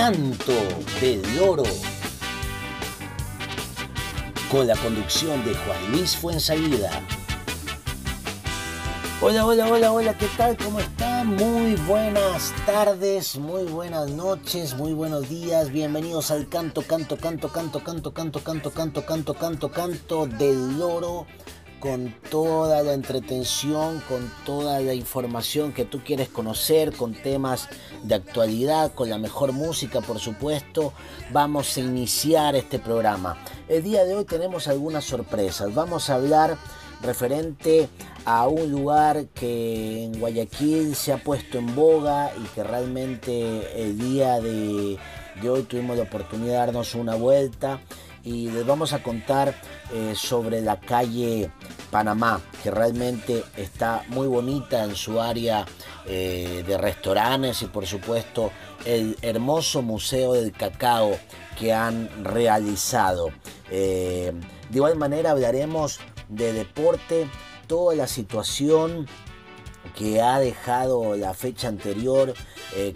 canto 0.00 0.54
del 0.98 1.20
loro 1.36 1.62
con 4.50 4.66
la 4.66 4.74
conducción 4.76 5.44
de 5.44 5.54
Juan 5.54 5.92
Luis 5.92 6.16
Fuensalida. 6.16 6.90
Hola, 9.20 9.44
hola, 9.44 9.68
hola, 9.68 9.92
hola, 9.92 10.16
¿qué 10.16 10.26
tal? 10.38 10.56
¿Cómo 10.56 10.80
están? 10.80 11.36
Muy 11.36 11.74
buenas 11.86 12.54
tardes, 12.64 13.36
muy 13.36 13.64
buenas 13.64 14.08
noches, 14.08 14.74
muy 14.74 14.94
buenos 14.94 15.28
días. 15.28 15.70
Bienvenidos 15.70 16.30
al 16.30 16.48
canto, 16.48 16.80
canto, 16.80 17.18
canto, 17.18 17.50
canto, 17.50 17.84
canto, 17.84 18.14
canto, 18.14 18.42
canto, 18.42 18.70
canto, 18.72 19.04
canto, 19.04 19.34
canto, 19.34 19.70
canto 19.70 20.26
del 20.26 20.78
loro 20.78 21.26
con 21.80 22.14
toda 22.30 22.82
la 22.82 22.92
entretención, 22.92 24.00
con 24.08 24.30
toda 24.44 24.80
la 24.80 24.94
información 24.94 25.72
que 25.72 25.84
tú 25.84 26.00
quieres 26.04 26.28
conocer, 26.28 26.92
con 26.92 27.14
temas 27.14 27.68
de 28.02 28.14
actualidad, 28.14 28.92
con 28.94 29.08
la 29.08 29.18
mejor 29.18 29.52
música, 29.52 30.00
por 30.02 30.18
supuesto. 30.20 30.92
Vamos 31.32 31.76
a 31.76 31.80
iniciar 31.80 32.54
este 32.54 32.78
programa. 32.78 33.38
El 33.68 33.82
día 33.82 34.04
de 34.04 34.14
hoy 34.14 34.24
tenemos 34.26 34.68
algunas 34.68 35.04
sorpresas. 35.04 35.74
Vamos 35.74 36.10
a 36.10 36.16
hablar 36.16 36.58
referente 37.02 37.88
a 38.24 38.46
un 38.46 38.70
lugar 38.70 39.26
que 39.28 40.04
en 40.04 40.20
Guayaquil 40.20 40.94
se 40.94 41.12
ha 41.12 41.16
puesto 41.16 41.58
en 41.58 41.74
boga 41.74 42.32
y 42.36 42.44
que 42.54 42.62
realmente 42.62 43.82
el 43.82 43.98
día 43.98 44.38
de, 44.40 44.98
hoy 45.48 45.62
tuvimos 45.62 45.96
la 45.96 46.02
oportunidad 46.02 46.52
de 46.52 46.66
darnos 46.66 46.94
una 46.94 47.14
vuelta 47.14 47.80
y 48.24 48.50
les 48.50 48.66
vamos 48.66 48.92
a 48.92 49.02
contar 49.02 49.54
eh, 49.92 50.14
sobre 50.14 50.60
la 50.60 50.78
calle 50.78 51.50
Panamá, 51.90 52.40
que 52.62 52.70
realmente 52.70 53.44
está 53.56 54.04
muy 54.08 54.26
bonita 54.26 54.84
en 54.84 54.94
su 54.94 55.20
área 55.20 55.66
eh, 56.06 56.62
de 56.66 56.78
restaurantes 56.78 57.62
y 57.62 57.66
por 57.66 57.86
supuesto 57.86 58.50
el 58.84 59.16
hermoso 59.22 59.82
Museo 59.82 60.34
del 60.34 60.52
Cacao 60.52 61.18
que 61.58 61.72
han 61.72 62.24
realizado. 62.24 63.30
Eh, 63.70 64.32
de 64.68 64.76
igual 64.76 64.96
manera 64.96 65.32
hablaremos 65.32 66.00
de 66.28 66.52
deporte, 66.52 67.28
toda 67.66 67.94
la 67.94 68.06
situación 68.06 69.06
que 69.96 70.20
ha 70.20 70.38
dejado 70.38 71.16
la 71.16 71.34
fecha 71.34 71.68
anterior 71.68 72.34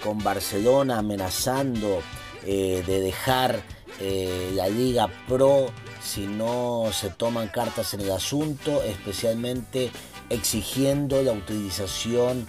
con 0.02 0.18
Barcelona 0.22 0.98
amenazando 0.98 2.00
de 2.44 2.82
dejar 2.84 3.62
eh, 4.00 4.52
la 4.54 4.68
Liga 4.68 5.08
Pro 5.28 5.66
si 6.02 6.26
no 6.26 6.90
se 6.92 7.10
toman 7.10 7.48
cartas 7.48 7.94
en 7.94 8.02
el 8.02 8.10
asunto, 8.10 8.82
especialmente 8.82 9.90
exigiendo 10.28 11.22
la 11.22 11.32
utilización 11.32 12.46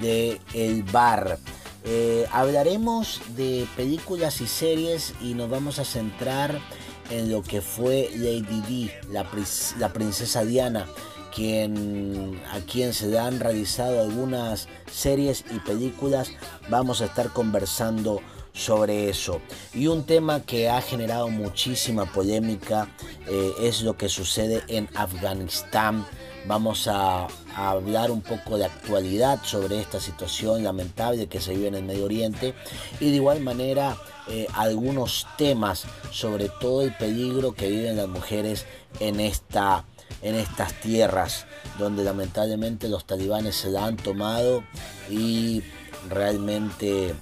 del 0.00 0.40
el 0.52 0.82
VAR. 0.82 1.38
hablaremos 2.32 3.22
de 3.34 3.66
películas 3.76 4.42
y 4.42 4.46
series 4.46 5.14
y 5.22 5.32
nos 5.32 5.48
vamos 5.48 5.78
a 5.78 5.84
centrar 5.84 6.60
en 7.10 7.30
lo 7.30 7.42
que 7.42 7.60
fue 7.60 8.10
Lady 8.14 8.60
Di, 8.66 8.90
la, 9.10 9.92
princesa 9.92 10.44
Diana, 10.44 10.86
a 10.86 12.60
quien 12.66 12.92
se 12.92 13.06
le 13.06 13.18
han 13.18 13.40
realizado 13.40 14.00
algunas 14.00 14.68
series 14.90 15.44
y 15.54 15.58
películas. 15.60 16.30
Vamos 16.68 17.00
a 17.00 17.06
estar 17.06 17.32
conversando 17.32 18.20
sobre 18.58 19.08
eso. 19.08 19.40
Y 19.72 19.86
un 19.86 20.04
tema 20.04 20.40
que 20.40 20.68
ha 20.68 20.82
generado 20.82 21.28
muchísima 21.28 22.06
polémica 22.06 22.88
eh, 23.26 23.52
es 23.62 23.82
lo 23.82 23.96
que 23.96 24.08
sucede 24.08 24.62
en 24.68 24.88
Afganistán. 24.94 26.04
Vamos 26.46 26.88
a, 26.88 27.28
hablar 27.54 28.12
un 28.12 28.22
poco 28.22 28.56
de 28.56 28.66
actualidad 28.66 29.40
sobre 29.42 29.80
esta 29.80 30.00
situación 30.00 30.62
lamentable 30.62 31.26
que 31.26 31.40
se 31.40 31.54
vive 31.54 31.68
en 31.68 31.74
el 31.74 31.82
Medio 31.82 32.04
Oriente 32.04 32.54
y 33.00 33.10
de 33.10 33.16
igual 33.16 33.40
manera 33.40 33.96
eh, 34.28 34.46
algunos 34.54 35.26
temas 35.36 35.84
sobre 36.12 36.48
todo 36.48 36.82
el 36.82 36.96
peligro 36.96 37.54
que 37.54 37.68
viven 37.68 37.96
las 37.96 38.06
mujeres 38.06 38.64
en, 39.00 39.18
esta, 39.18 39.84
en 40.22 40.36
estas 40.36 40.72
tierras 40.74 41.46
donde 41.80 42.04
lamentablemente 42.04 42.88
los 42.88 43.04
talibanes 43.04 43.56
se 43.56 43.70
la 43.70 43.86
han 43.86 43.96
tomado 43.96 44.62
y 45.10 45.64
realmente 46.08 47.12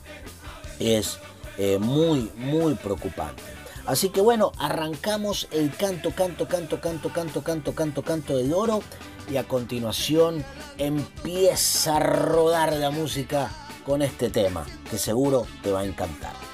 es 0.79 1.19
eh, 1.59 1.79
muy, 1.79 2.31
muy 2.37 2.75
preocupante. 2.75 3.43
Así 3.87 4.09
que 4.09 4.21
bueno, 4.21 4.53
arrancamos 4.59 5.47
el 5.53 5.75
canto, 5.75 6.11
canto, 6.11 6.49
canto, 6.49 6.81
canto, 6.81 7.13
canto, 7.13 7.43
canto, 7.43 7.75
canto, 7.75 8.03
canto 8.03 8.37
del 8.37 8.53
oro 8.53 8.83
y 9.31 9.37
a 9.37 9.45
continuación 9.45 10.45
empieza 10.77 11.97
a 11.97 12.01
rodar 12.01 12.73
la 12.75 12.91
música 12.91 13.51
con 13.85 14.03
este 14.03 14.29
tema 14.29 14.67
que 14.91 14.99
seguro 14.99 15.47
te 15.63 15.71
va 15.71 15.81
a 15.81 15.85
encantar. 15.85 16.46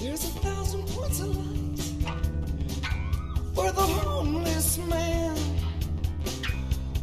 There's 0.00 0.24
a 0.24 0.28
thousand 0.40 0.86
points 0.88 1.20
of 1.20 1.36
light 1.36 2.20
for 3.54 3.70
the 3.70 3.82
homeless 3.82 4.78
man. 4.78 5.36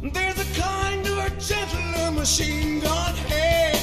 There's 0.02 0.38
a 0.40 0.60
kinder, 0.60 1.30
gentler 1.38 2.10
machine 2.10 2.80
gun 2.80 3.14
hand. 3.14 3.77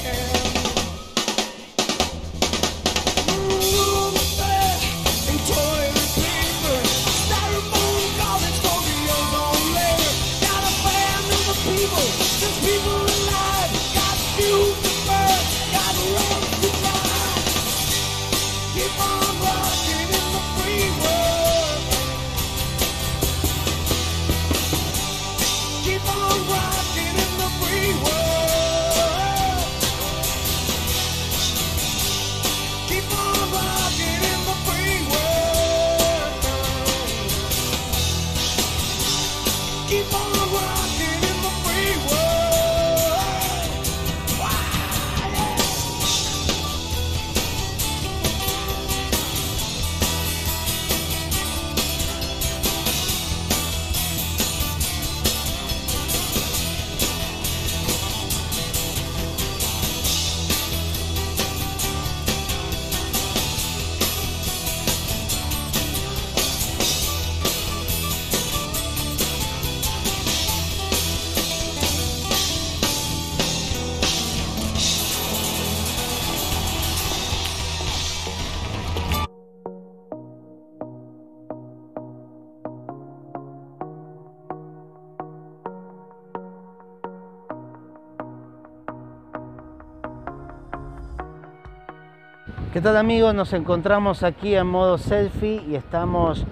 Tal 92.85 92.97
amigos? 92.97 93.33
Nos 93.33 93.51
encontramos 93.53 94.21
aquí 94.21 94.53
en 94.53 94.67
modo 94.67 94.99
selfie 94.99 95.59
y 95.67 95.73
estamos 95.73 96.45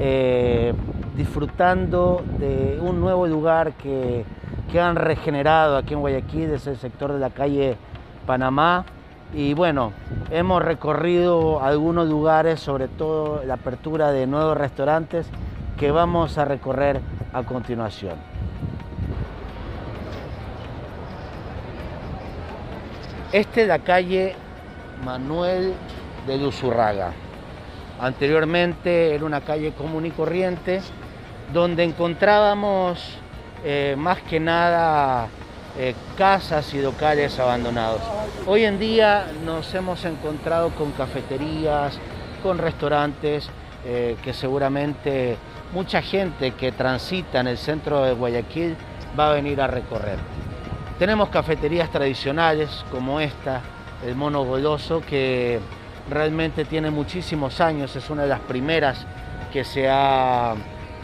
eh, 0.00 0.72
disfrutando 1.18 2.24
de 2.38 2.78
un 2.80 2.98
nuevo 2.98 3.26
lugar 3.26 3.74
que, 3.74 4.24
que, 4.72 4.80
han 4.80 4.96
regenerado 4.96 5.76
aquí 5.76 5.92
en 5.92 6.00
Guayaquil, 6.00 6.50
es 6.52 6.66
el 6.66 6.78
sector 6.78 7.12
de 7.12 7.18
la 7.18 7.28
calle 7.28 7.76
Panamá. 8.24 8.86
Y 9.34 9.52
bueno, 9.52 9.92
hemos 10.30 10.62
recorrido 10.62 11.62
algunos 11.62 12.08
lugares, 12.08 12.58
sobre 12.58 12.88
todo 12.88 13.42
la 13.44 13.54
apertura 13.54 14.12
de 14.12 14.26
nuevos 14.26 14.56
restaurantes 14.56 15.28
que 15.76 15.90
vamos 15.90 16.38
a 16.38 16.46
recorrer 16.46 17.02
a 17.34 17.42
continuación. 17.42 18.14
Este 23.30 23.60
es 23.60 23.68
la 23.68 23.80
calle 23.80 24.36
Manuel 25.04 25.74
de 26.26 26.38
Luzurraga. 26.38 27.12
Anteriormente 28.00 29.14
era 29.14 29.24
una 29.24 29.40
calle 29.40 29.72
común 29.72 30.06
y 30.06 30.10
corriente 30.10 30.82
donde 31.52 31.84
encontrábamos 31.84 33.18
eh, 33.64 33.94
más 33.96 34.20
que 34.22 34.38
nada 34.38 35.28
eh, 35.78 35.94
casas 36.16 36.72
y 36.74 36.80
locales 36.80 37.38
abandonados. 37.38 38.00
Hoy 38.46 38.64
en 38.64 38.78
día 38.78 39.26
nos 39.44 39.74
hemos 39.74 40.04
encontrado 40.04 40.70
con 40.70 40.92
cafeterías, 40.92 41.98
con 42.42 42.58
restaurantes 42.58 43.48
eh, 43.84 44.16
que 44.22 44.32
seguramente 44.32 45.36
mucha 45.72 46.02
gente 46.02 46.52
que 46.52 46.72
transita 46.72 47.40
en 47.40 47.48
el 47.48 47.58
centro 47.58 48.04
de 48.04 48.12
Guayaquil 48.12 48.76
va 49.18 49.30
a 49.30 49.34
venir 49.34 49.60
a 49.60 49.66
recorrer. 49.66 50.18
Tenemos 50.98 51.28
cafeterías 51.28 51.90
tradicionales 51.90 52.84
como 52.90 53.20
esta, 53.20 53.60
el 54.04 54.14
mono 54.14 54.44
goloso, 54.44 55.00
que 55.00 55.60
realmente 56.10 56.64
tiene 56.64 56.90
muchísimos 56.90 57.60
años, 57.60 57.94
es 57.96 58.10
una 58.10 58.22
de 58.22 58.28
las 58.28 58.40
primeras 58.40 59.06
que 59.52 59.64
se 59.64 59.88
ha, 59.88 60.54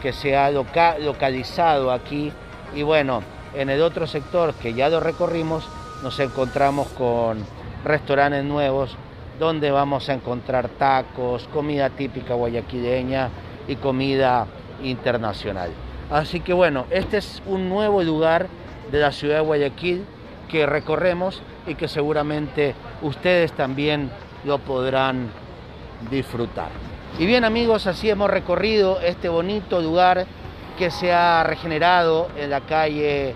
que 0.02 0.12
se 0.12 0.37
ha 0.37 0.50
localizado 0.50 1.90
aquí. 1.90 2.33
Y 2.75 2.83
bueno, 2.83 3.23
en 3.55 3.71
el 3.71 3.83
otro 3.83 4.07
sector 4.07 4.55
que 4.55 4.75
ya 4.75 4.88
lo 4.88 5.00
recorrimos, 5.00 5.69
nos 6.02 6.19
encontramos 6.21 6.88
con 6.88 7.45
restaurantes 7.85 8.45
nuevos 8.45 8.97
donde 9.38 9.71
vamos 9.71 10.09
a 10.09 10.14
encontrar 10.14 10.69
tacos, 10.69 11.49
comida 11.49 11.90
típica 11.90 12.35
guayaquileña 12.35 13.31
y 13.67 13.76
comida 13.76 14.47
internacional. 14.83 15.71
Así 16.11 16.40
que 16.40 16.52
bueno, 16.52 16.87
este 16.90 17.19
es 17.19 17.43
un 17.47 17.69
nuevo 17.69 18.02
lugar 18.02 18.47
de 18.90 19.00
la 19.00 19.12
ciudad 19.12 19.37
de 19.37 19.40
Guayaquil 19.40 20.05
que 20.49 20.67
recorremos 20.67 21.43
y 21.66 21.75
que 21.75 21.88
seguramente 21.88 22.75
ustedes 23.02 23.52
también 23.52 24.11
lo 24.45 24.59
podrán 24.59 25.31
disfrutar. 26.11 26.71
Y 27.19 27.26
bien 27.26 27.45
amigos, 27.45 27.87
así 27.87 28.09
hemos 28.09 28.31
recorrido 28.31 28.99
este 29.00 29.28
bonito 29.28 29.81
lugar 29.81 30.26
que 30.78 30.90
se 30.90 31.12
ha 31.12 31.45
regenerado 31.45 32.28
en 32.37 32.50
la 32.50 32.61
calle 32.62 33.35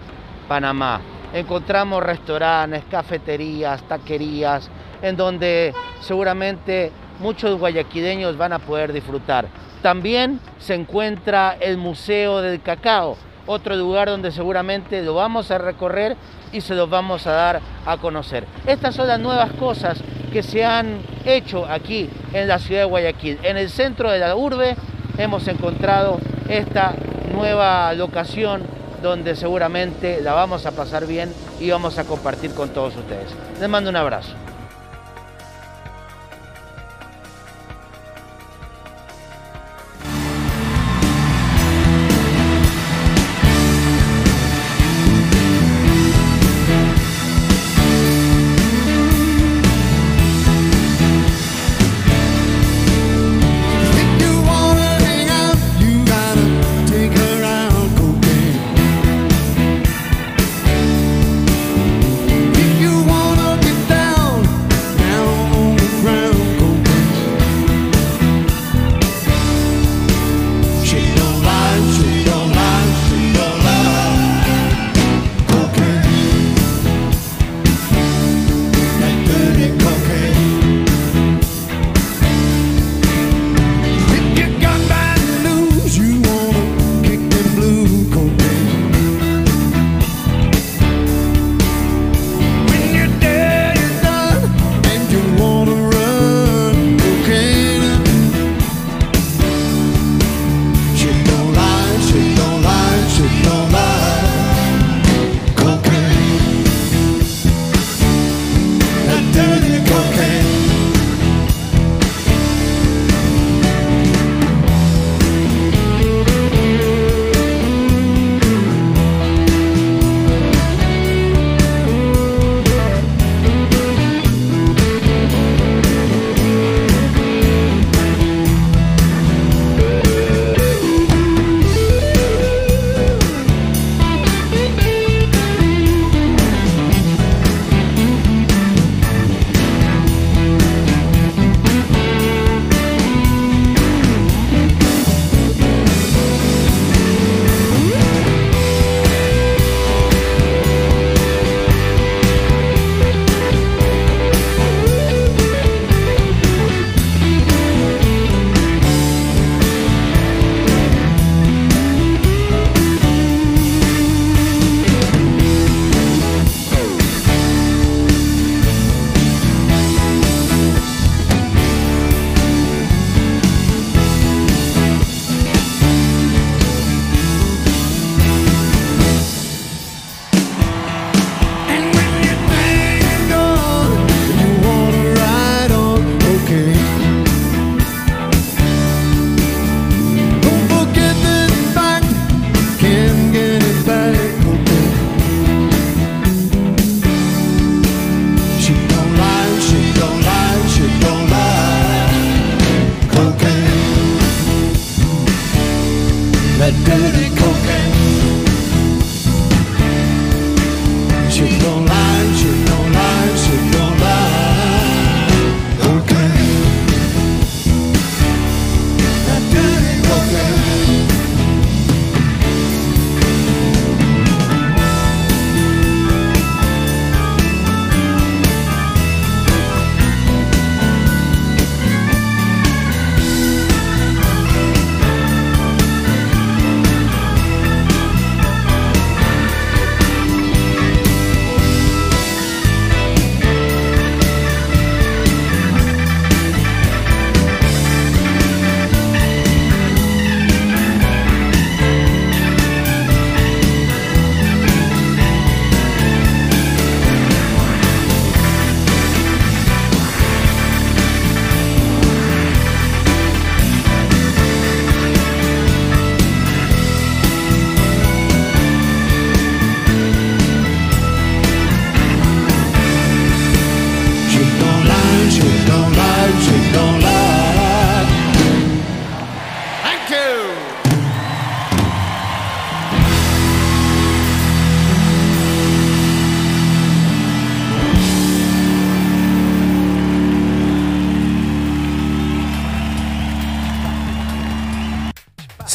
Panamá. 0.48 1.00
Encontramos 1.32 2.02
restaurantes, 2.02 2.84
cafeterías, 2.90 3.82
taquerías, 3.82 4.70
en 5.02 5.16
donde 5.16 5.74
seguramente 6.00 6.92
muchos 7.20 7.58
guayaquileños 7.58 8.36
van 8.36 8.52
a 8.52 8.58
poder 8.58 8.92
disfrutar. 8.92 9.46
También 9.82 10.40
se 10.58 10.74
encuentra 10.74 11.56
el 11.60 11.76
Museo 11.76 12.40
del 12.40 12.62
Cacao, 12.62 13.16
otro 13.46 13.76
lugar 13.76 14.08
donde 14.08 14.32
seguramente 14.32 15.02
lo 15.02 15.14
vamos 15.14 15.50
a 15.50 15.58
recorrer 15.58 16.16
y 16.52 16.60
se 16.60 16.74
los 16.74 16.88
vamos 16.88 17.26
a 17.26 17.32
dar 17.32 17.60
a 17.84 17.96
conocer. 17.96 18.44
Estas 18.66 18.94
son 18.94 19.08
las 19.08 19.20
nuevas 19.20 19.52
cosas 19.52 19.98
que 20.32 20.42
se 20.42 20.64
han 20.64 20.98
hecho 21.24 21.66
aquí 21.66 22.08
en 22.32 22.48
la 22.48 22.58
ciudad 22.58 22.82
de 22.82 22.86
Guayaquil. 22.86 23.38
En 23.42 23.56
el 23.56 23.70
centro 23.70 24.10
de 24.10 24.18
la 24.18 24.36
urbe 24.36 24.76
hemos 25.18 25.46
encontrado 25.48 26.18
esta 26.48 26.94
nueva 27.32 27.92
locación 27.94 28.62
donde 29.02 29.36
seguramente 29.36 30.20
la 30.22 30.32
vamos 30.32 30.66
a 30.66 30.72
pasar 30.72 31.06
bien 31.06 31.32
y 31.60 31.70
vamos 31.70 31.98
a 31.98 32.04
compartir 32.04 32.52
con 32.54 32.70
todos 32.70 32.96
ustedes. 32.96 33.28
Les 33.60 33.68
mando 33.68 33.90
un 33.90 33.96
abrazo. 33.96 34.45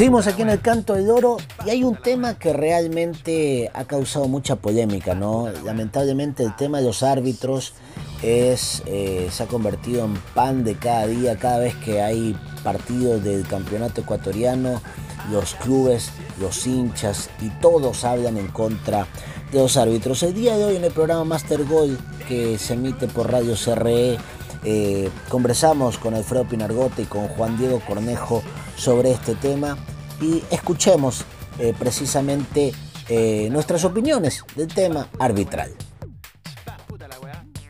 Seguimos 0.02 0.26
aquí 0.26 0.42
en 0.42 0.50
el 0.50 0.62
Canto 0.62 0.96
del 0.96 1.12
Oro 1.12 1.38
y 1.64 1.70
hay 1.70 1.84
un 1.84 1.96
tema 1.96 2.34
que 2.34 2.54
realmente 2.54 3.70
ha 3.72 3.86
causado 3.86 4.28
mucha 4.28 4.56
polémica, 4.56 5.14
¿no? 5.14 5.48
Lamentablemente 5.64 6.42
el 6.42 6.56
tema 6.56 6.80
de 6.80 6.86
los 6.86 7.04
árbitros 7.04 7.76
es, 8.24 8.82
eh, 8.88 9.28
se 9.30 9.44
ha 9.44 9.46
convertido 9.46 10.04
en 10.06 10.16
pan 10.34 10.64
de 10.64 10.74
cada 10.74 11.06
día, 11.06 11.38
cada 11.38 11.60
vez 11.60 11.76
que 11.76 12.02
hay 12.02 12.36
partidos 12.64 13.24
del 13.24 13.46
campeonato 13.46 14.02
ecuatoriano, 14.02 14.82
los 15.30 15.54
clubes, 15.54 16.10
los 16.40 16.66
hinchas 16.66 17.30
y 17.40 17.50
todos 17.62 18.04
hablan 18.04 18.38
en 18.38 18.48
contra 18.48 19.06
de 19.52 19.60
los 19.60 19.78
árbitros. 19.78 20.24
El 20.24 20.34
día 20.34 20.58
de 20.58 20.66
hoy 20.66 20.78
en 20.78 20.84
el 20.84 20.92
programa 20.92 21.26
Master 21.26 21.64
Goal 21.66 21.96
que 22.28 22.58
se 22.58 22.74
emite 22.74 23.08
por 23.08 23.32
Radio 23.32 23.54
CRE, 23.54 24.18
eh, 24.64 25.12
conversamos 25.30 26.00
con 26.00 26.16
Alfredo 26.16 26.46
Pinargote 26.46 27.04
y 27.04 27.06
con 27.06 27.28
Juan 27.28 27.56
Diego 27.60 27.80
Cornejo 27.88 28.42
sobre 28.76 29.12
este 29.12 29.36
tema 29.36 29.78
y 30.22 30.44
escuchemos 30.52 31.26
eh, 31.60 31.74
precisamente 31.78 32.72
eh, 33.10 33.50
nuestras 33.52 33.84
opiniones 33.84 34.46
del 34.56 34.68
tema 34.68 35.08
arbitral. 35.20 35.74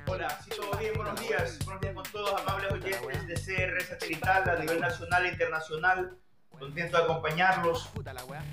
Hola, 0.08 0.40
sí, 0.44 0.52
todo 0.56 0.78
bien, 0.78 0.94
buenos 0.96 1.20
días. 1.20 1.58
Buenos 1.64 1.82
días 1.82 1.96
con 1.96 2.04
todos, 2.12 2.42
amables 2.42 2.72
oyentes 2.74 3.46
de 3.46 3.56
CR 3.56 3.82
Satelital 3.82 4.50
a 4.50 4.60
nivel 4.60 4.80
nacional 4.82 5.26
e 5.26 5.30
internacional. 5.30 6.18
Contento 6.50 6.98
de 6.98 7.04
acompañarlos. 7.04 7.90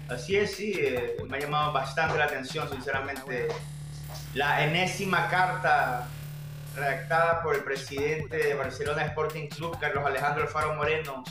Así 0.08 0.36
es, 0.36 0.54
sí, 0.54 0.72
eh, 0.78 1.16
me 1.28 1.36
ha 1.36 1.40
llamado 1.40 1.72
bastante 1.72 2.16
la 2.16 2.24
atención, 2.24 2.70
sinceramente, 2.70 3.48
la 4.32 4.64
enésima 4.64 5.28
carta 5.28 6.08
redactada 6.74 7.42
por 7.42 7.56
el 7.56 7.64
presidente 7.64 8.36
de 8.36 8.54
Barcelona 8.54 9.04
Sporting 9.04 9.48
Club, 9.48 9.78
Carlos 9.78 10.06
Alejandro 10.06 10.44
Alfaro 10.44 10.74
Moreno, 10.74 11.24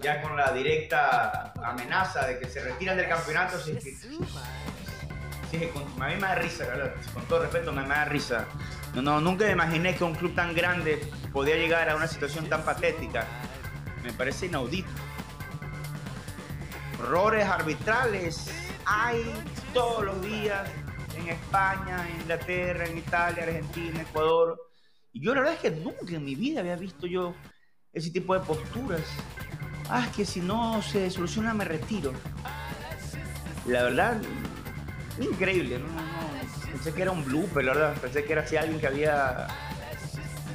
ya 0.00 0.22
con 0.22 0.36
la 0.36 0.52
directa 0.52 1.52
amenaza 1.62 2.26
de 2.26 2.38
que 2.38 2.48
se 2.48 2.62
retiran 2.62 2.96
del 2.96 3.08
campeonato. 3.08 3.58
Sí, 3.58 3.78
sí, 3.80 3.94
sí, 3.94 5.66
con, 5.72 6.02
a 6.02 6.08
me 6.08 6.16
da 6.16 6.34
risa, 6.34 6.66
con 7.12 7.24
todo 7.24 7.42
respeto, 7.42 7.72
me, 7.72 7.86
da 7.86 8.04
risa. 8.04 8.46
No, 8.94 9.02
no, 9.02 9.20
nunca 9.20 9.46
me 9.46 9.52
imaginé 9.52 9.94
que 9.94 10.04
un 10.04 10.14
club 10.14 10.34
tan 10.34 10.54
grande 10.54 11.00
podía 11.32 11.56
llegar 11.56 11.88
a 11.88 11.96
una 11.96 12.06
situación 12.06 12.48
tan 12.48 12.64
patética. 12.64 13.26
Me 14.02 14.12
parece 14.12 14.46
inaudito. 14.46 14.88
Errores 17.00 17.46
arbitrales 17.46 18.50
hay 18.84 19.22
todos 19.72 20.04
los 20.04 20.22
días 20.22 20.68
en 21.16 21.28
España, 21.28 22.08
en 22.08 22.20
Inglaterra, 22.22 22.86
en 22.86 22.98
Italia, 22.98 23.42
Argentina, 23.44 24.02
Ecuador. 24.02 24.58
Y 25.12 25.24
yo 25.24 25.34
la 25.34 25.40
verdad 25.40 25.54
es 25.56 25.60
que 25.60 25.70
nunca 25.70 26.14
en 26.14 26.24
mi 26.24 26.34
vida 26.34 26.60
había 26.60 26.76
visto 26.76 27.06
yo 27.06 27.34
ese 27.92 28.10
tipo 28.10 28.34
de 28.34 28.40
posturas 28.40 29.02
ah, 29.88 30.04
es 30.06 30.16
que 30.16 30.24
si 30.24 30.40
no 30.40 30.82
se 30.82 31.10
soluciona 31.10 31.54
me 31.54 31.64
retiro. 31.64 32.12
La 33.66 33.82
verdad, 33.84 34.20
increíble, 35.20 35.80
pensé 36.70 36.94
que 36.94 37.02
era 37.02 37.10
un 37.10 37.24
blooper, 37.24 37.64
la 37.64 37.74
verdad, 37.74 37.94
pensé 38.00 38.24
que 38.24 38.32
era 38.32 38.42
así 38.42 38.56
alguien 38.56 38.80
que 38.80 38.86
había 38.86 39.48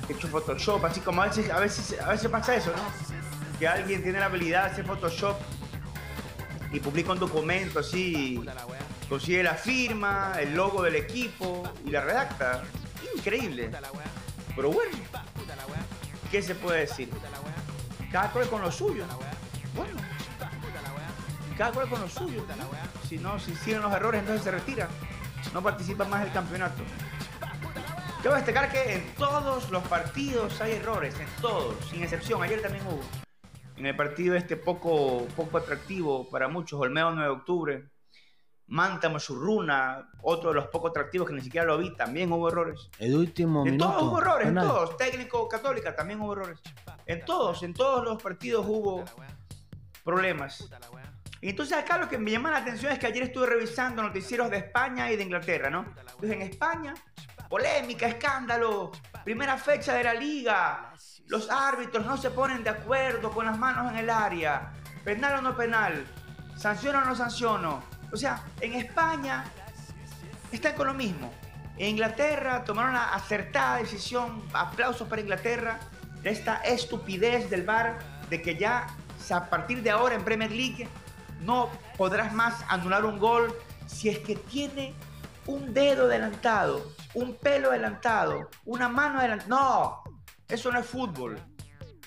hecho 0.10 0.28
Photoshop, 0.28 0.84
así 0.86 1.00
como 1.02 1.22
a 1.22 1.28
veces, 1.28 1.50
a 1.50 1.60
veces, 1.60 2.00
a 2.02 2.10
veces 2.10 2.30
pasa 2.30 2.56
eso, 2.56 2.72
¿no? 2.72 3.60
Que 3.60 3.68
alguien 3.68 4.02
tiene 4.04 4.20
la 4.20 4.26
habilidad 4.26 4.66
de 4.66 4.72
hacer 4.72 4.86
Photoshop 4.86 5.38
y 6.72 6.80
publica 6.80 7.12
un 7.12 7.20
documento 7.20 7.80
así, 7.80 8.44
consigue 9.08 9.44
la 9.44 9.54
firma, 9.54 10.34
el 10.40 10.56
logo 10.56 10.82
del 10.82 10.96
equipo 10.96 11.64
y 11.86 11.92
la 11.92 12.02
redacta. 12.02 12.64
Increíble. 13.16 13.70
Pero 14.56 14.72
bueno, 14.72 14.92
¿qué 16.32 16.42
se 16.42 16.56
puede 16.56 16.82
decir? 16.82 17.10
Cada 18.14 18.32
cual 18.32 18.48
con 18.48 18.62
lo 18.62 18.72
suyo. 18.72 19.06
Bueno, 19.76 20.00
cada 21.58 21.72
cual 21.72 21.90
con 21.90 22.00
lo 22.00 22.08
suyo. 22.08 22.46
Si 23.10 23.18
no, 23.18 23.40
si 23.40 23.54
hicieron 23.54 23.82
los 23.82 23.92
errores, 23.92 24.22
entonces 24.22 24.44
se 24.44 24.52
retira. 24.52 24.88
No 25.52 25.64
participa 25.64 26.06
más 26.06 26.22
del 26.22 26.32
campeonato. 26.32 26.84
Quiero 28.22 28.36
destacar 28.36 28.72
que 28.72 28.98
en 28.98 29.16
todos 29.16 29.72
los 29.72 29.82
partidos 29.88 30.62
hay 30.62 30.74
errores, 30.74 31.20
en 31.20 31.26
todos, 31.42 31.76
sin 31.90 32.04
excepción. 32.04 32.44
Ayer 32.44 32.62
también 32.62 32.86
hubo. 32.86 33.02
En 33.78 33.88
el 33.88 33.96
partido 33.96 34.36
este 34.36 34.58
poco, 34.58 35.26
poco 35.36 35.58
atractivo 35.58 36.30
para 36.30 36.48
muchos, 36.48 36.80
Olmedo 36.80 37.10
9 37.10 37.24
de 37.24 37.36
octubre, 37.36 37.90
Manta 38.68 39.10
Mosurruna, 39.10 40.10
otro 40.22 40.50
de 40.50 40.56
los 40.56 40.68
poco 40.68 40.88
atractivos 40.88 41.28
que 41.28 41.34
ni 41.34 41.42
siquiera 41.42 41.68
lo 41.68 41.78
vi, 41.78 41.94
también 41.96 42.32
hubo 42.32 42.48
errores. 42.48 42.90
El 42.98 43.16
último 43.16 43.66
en 43.66 43.74
minuto. 43.74 43.92
todos 43.92 44.04
hubo 44.04 44.22
errores, 44.22 44.48
en 44.48 44.56
todos. 44.56 44.98
Técnico 44.98 45.48
Católica 45.48 45.96
también 45.96 46.22
hubo 46.22 46.34
errores. 46.34 46.60
En 47.06 47.24
todos, 47.26 47.62
en 47.64 47.74
todos 47.74 48.04
los 48.04 48.22
partidos 48.22 48.66
hubo 48.68 49.04
problemas. 50.04 50.70
Y 51.42 51.50
entonces 51.50 51.78
acá 51.78 51.98
lo 51.98 52.08
que 52.08 52.18
me 52.18 52.32
llama 52.32 52.52
la 52.52 52.60
atención 52.60 52.94
es 52.94 53.00
que 53.00 53.08
ayer 53.08 53.24
estuve 53.24 53.46
revisando 53.48 54.02
noticieros 54.02 54.50
de 54.50 54.58
España 54.58 55.12
y 55.12 55.18
de 55.18 55.24
Inglaterra, 55.24 55.70
¿no? 55.70 55.86
Entonces 55.98 56.32
en 56.32 56.42
España, 56.42 56.94
polémica, 57.50 58.08
escándalo, 58.08 58.92
primera 59.26 59.58
fecha 59.58 59.94
de 59.94 60.06
la 60.06 60.14
liga, 60.14 60.94
los 61.28 61.50
árbitros 61.50 62.06
no 62.06 62.16
se 62.16 62.32
ponen 62.32 62.64
de 62.64 62.70
acuerdo 62.70 63.30
con 63.30 63.46
las 63.46 63.58
manos 63.58 63.92
en 63.92 63.98
el 63.98 64.10
área, 64.10 64.72
penal 65.04 65.40
o 65.40 65.42
no 65.42 65.56
penal, 65.56 66.06
sanciono 66.56 67.00
o 67.00 67.06
no 67.06 67.16
sanciono. 67.16 67.93
O 68.14 68.18
sea, 68.18 68.44
en 68.62 68.74
España 68.76 69.44
están 70.52 70.76
con 70.76 70.86
lo 70.86 70.94
mismo. 70.94 71.34
En 71.78 71.90
Inglaterra 71.90 72.64
tomaron 72.64 72.94
la 72.94 73.12
acertada 73.16 73.78
decisión, 73.78 74.44
aplausos 74.54 75.08
para 75.08 75.20
Inglaterra, 75.20 75.80
esta 76.24 76.58
estupidez 76.58 77.50
del 77.50 77.64
VAR 77.64 77.98
de 78.30 78.40
que 78.42 78.56
ya 78.56 78.86
a 79.32 79.50
partir 79.50 79.82
de 79.82 79.90
ahora 79.90 80.14
en 80.14 80.24
Premier 80.24 80.52
League 80.52 80.88
no 81.42 81.72
podrás 81.98 82.34
más 82.34 82.64
anular 82.68 83.04
un 83.04 83.18
gol 83.18 83.54
si 83.88 84.10
es 84.10 84.20
que 84.20 84.36
tiene 84.36 84.94
un 85.48 85.74
dedo 85.74 86.06
adelantado, 86.06 86.94
un 87.16 87.36
pelo 87.36 87.72
adelantado, 87.72 88.50
una 88.66 88.90
mano 88.90 89.20
adelantada. 89.20 89.50
No, 89.50 90.04
eso 90.48 90.72
no 90.72 90.80
es 90.80 90.86
fútbol. 90.86 91.40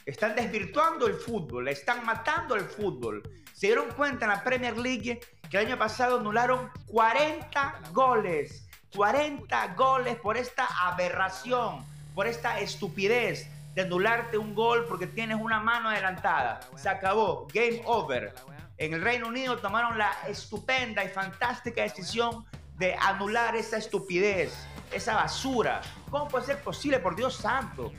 Están 0.04 0.36
desvirtuando 0.36 1.08
el 1.08 1.14
fútbol, 1.14 1.66
están 1.66 2.06
matando 2.06 2.54
el 2.54 2.62
fútbol. 2.62 3.22
Se 3.52 3.66
dieron 3.66 3.88
cuenta 3.90 4.26
en 4.26 4.30
la 4.30 4.44
Premier 4.44 4.76
League 4.78 5.18
que 5.50 5.58
el 5.58 5.66
año 5.66 5.78
pasado 5.78 6.18
anularon 6.18 6.70
40 6.86 7.80
goles. 7.92 8.68
40 8.94 9.74
goles 9.74 10.16
por 10.16 10.36
esta 10.36 10.66
aberración, 10.88 11.84
por 12.14 12.26
esta 12.26 12.60
estupidez 12.60 13.48
de 13.74 13.82
anularte 13.82 14.38
un 14.38 14.54
gol 14.54 14.86
porque 14.88 15.06
tienes 15.06 15.38
una 15.38 15.60
mano 15.60 15.90
adelantada. 15.90 16.60
Se 16.76 16.88
acabó. 16.88 17.46
Game 17.52 17.82
over. 17.84 18.34
En 18.78 18.94
el 18.94 19.02
Reino 19.02 19.28
Unido 19.28 19.58
tomaron 19.58 19.98
la 19.98 20.12
estupenda 20.26 21.04
y 21.04 21.08
fantástica 21.08 21.82
decisión 21.82 22.46
de 22.78 22.94
anular 22.94 23.54
esa 23.54 23.76
estupidez, 23.76 24.54
esa 24.92 25.14
basura. 25.14 25.80
¿Cómo 26.10 26.28
puede 26.28 26.46
ser 26.46 26.62
posible, 26.62 26.98
por 26.98 27.16
Dios 27.16 27.36
santo? 27.36 27.92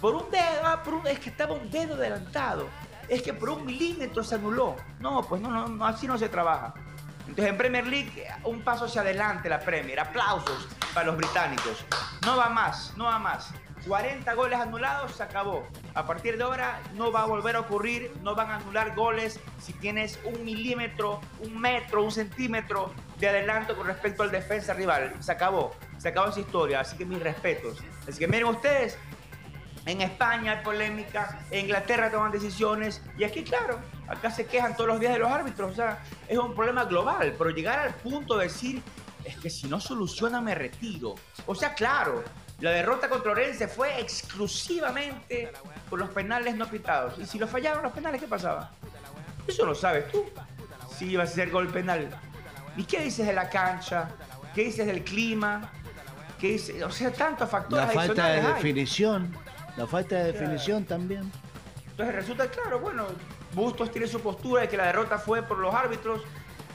Por 0.00 0.14
un 0.14 0.30
dedo, 0.30 0.60
ah, 0.64 0.82
por 0.82 0.94
un, 0.94 1.06
es 1.06 1.18
que 1.18 1.28
estaba 1.28 1.54
un 1.54 1.70
dedo 1.70 1.94
adelantado. 1.94 2.66
Es 3.10 3.22
que 3.22 3.34
por 3.34 3.50
un 3.50 3.66
milímetro 3.66 4.22
se 4.22 4.36
anuló. 4.36 4.76
No, 5.00 5.22
pues 5.22 5.42
no, 5.42 5.50
no, 5.50 5.66
no 5.66 5.84
así 5.84 6.06
no 6.06 6.16
se 6.16 6.28
trabaja. 6.28 6.72
Entonces 7.22 7.50
en 7.50 7.58
Premier 7.58 7.86
League 7.86 8.24
un 8.44 8.62
paso 8.62 8.84
hacia 8.84 9.00
adelante 9.00 9.48
la 9.48 9.58
Premier. 9.58 9.98
Aplausos 9.98 10.68
para 10.94 11.06
los 11.06 11.16
británicos. 11.16 11.84
No 12.24 12.36
va 12.36 12.48
más, 12.48 12.96
no 12.96 13.06
va 13.06 13.18
más. 13.18 13.52
40 13.86 14.32
goles 14.34 14.60
anulados, 14.60 15.16
se 15.16 15.22
acabó. 15.22 15.66
A 15.94 16.06
partir 16.06 16.36
de 16.36 16.44
ahora 16.44 16.80
no 16.94 17.10
va 17.10 17.22
a 17.22 17.26
volver 17.26 17.56
a 17.56 17.60
ocurrir, 17.60 18.12
no 18.22 18.34
van 18.34 18.50
a 18.50 18.56
anular 18.56 18.94
goles 18.94 19.40
si 19.58 19.72
tienes 19.72 20.20
un 20.24 20.44
milímetro, 20.44 21.20
un 21.40 21.58
metro, 21.58 22.04
un 22.04 22.12
centímetro 22.12 22.92
de 23.18 23.28
adelanto 23.28 23.76
con 23.76 23.86
respecto 23.86 24.22
al 24.22 24.30
defensa 24.30 24.72
rival. 24.74 25.14
Se 25.20 25.32
acabó, 25.32 25.74
se 25.98 26.08
acabó 26.08 26.28
esa 26.28 26.40
historia, 26.40 26.80
así 26.80 26.96
que 26.96 27.04
mis 27.04 27.20
respetos. 27.20 27.78
Así 28.08 28.18
que 28.18 28.28
miren 28.28 28.46
ustedes, 28.46 28.98
en 29.86 30.00
España 30.00 30.52
hay 30.52 30.64
polémica, 30.64 31.40
en 31.50 31.60
Inglaterra 31.66 32.10
toman 32.10 32.32
decisiones 32.32 33.02
y 33.16 33.24
aquí, 33.24 33.42
claro, 33.42 33.78
acá 34.08 34.30
se 34.30 34.46
quejan 34.46 34.76
todos 34.76 34.88
los 34.88 35.00
días 35.00 35.12
de 35.12 35.18
los 35.18 35.30
árbitros. 35.30 35.72
O 35.72 35.74
sea, 35.74 36.02
es 36.28 36.38
un 36.38 36.54
problema 36.54 36.84
global, 36.84 37.34
pero 37.36 37.50
llegar 37.50 37.78
al 37.78 37.94
punto 37.94 38.36
de 38.36 38.44
decir, 38.44 38.82
es 39.24 39.36
que 39.36 39.50
si 39.50 39.68
no 39.68 39.80
soluciona 39.80 40.40
me 40.40 40.54
retiro. 40.54 41.14
O 41.46 41.54
sea, 41.54 41.74
claro, 41.74 42.22
la 42.60 42.70
derrota 42.72 43.08
contra 43.08 43.32
Orense 43.32 43.68
fue 43.68 44.00
exclusivamente 44.00 45.50
por 45.88 45.98
los 45.98 46.10
penales 46.10 46.54
no 46.56 46.66
pitados. 46.66 47.18
Y 47.18 47.26
si 47.26 47.38
lo 47.38 47.48
fallaron 47.48 47.82
los 47.82 47.92
penales, 47.92 48.20
¿qué 48.20 48.26
pasaba? 48.26 48.70
Eso 49.46 49.64
lo 49.64 49.74
sabes 49.74 50.10
tú. 50.12 50.26
Si 50.96 51.06
iba 51.06 51.24
a 51.24 51.26
ser 51.26 51.50
gol 51.50 51.68
penal. 51.68 52.10
¿Y 52.76 52.84
qué 52.84 53.00
dices 53.00 53.26
de 53.26 53.32
la 53.32 53.48
cancha? 53.48 54.10
¿Qué 54.54 54.64
dices 54.64 54.86
del 54.86 55.02
clima? 55.02 55.70
¿Qué 56.38 56.52
dices? 56.52 56.82
O 56.82 56.90
sea, 56.90 57.12
tantos 57.12 57.48
factores. 57.48 57.86
La 57.86 57.92
falta 57.92 58.28
de 58.28 58.42
definición. 58.42 59.34
La 59.80 59.86
falta 59.86 60.16
de 60.16 60.32
definición 60.32 60.84
también. 60.84 61.32
Entonces 61.88 62.14
resulta 62.14 62.50
claro, 62.50 62.80
bueno, 62.80 63.06
Bustos 63.54 63.90
tiene 63.90 64.06
su 64.06 64.20
postura 64.20 64.60
de 64.60 64.68
que 64.68 64.76
la 64.76 64.84
derrota 64.84 65.16
fue 65.16 65.42
por 65.42 65.56
los 65.56 65.74
árbitros 65.74 66.22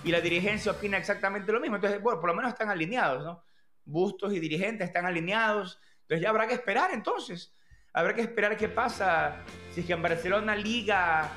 y 0.04 0.10
la 0.10 0.20
dirigencia 0.20 0.72
opina 0.72 0.98
exactamente 0.98 1.52
lo 1.52 1.60
mismo. 1.60 1.76
Entonces, 1.76 2.02
bueno, 2.02 2.20
por 2.20 2.32
lo 2.32 2.36
menos 2.36 2.52
están 2.52 2.70
alineados, 2.70 3.24
¿no? 3.24 3.44
Bustos 3.86 4.34
y 4.34 4.40
dirigentes 4.40 4.88
están 4.88 5.06
alineados. 5.06 5.80
Entonces 6.02 6.24
ya 6.24 6.32
habrá 6.32 6.48
que 6.48 6.56
esperar 6.56 6.90
entonces. 6.96 7.54
Habrá 7.94 8.16
que 8.16 8.22
esperar 8.22 8.58
qué 8.58 8.70
pasa 8.70 9.36
si 9.72 9.82
es 9.82 9.86
que 9.86 9.94
en 9.94 10.02
Barcelona 10.02 10.56
liga 10.56 11.30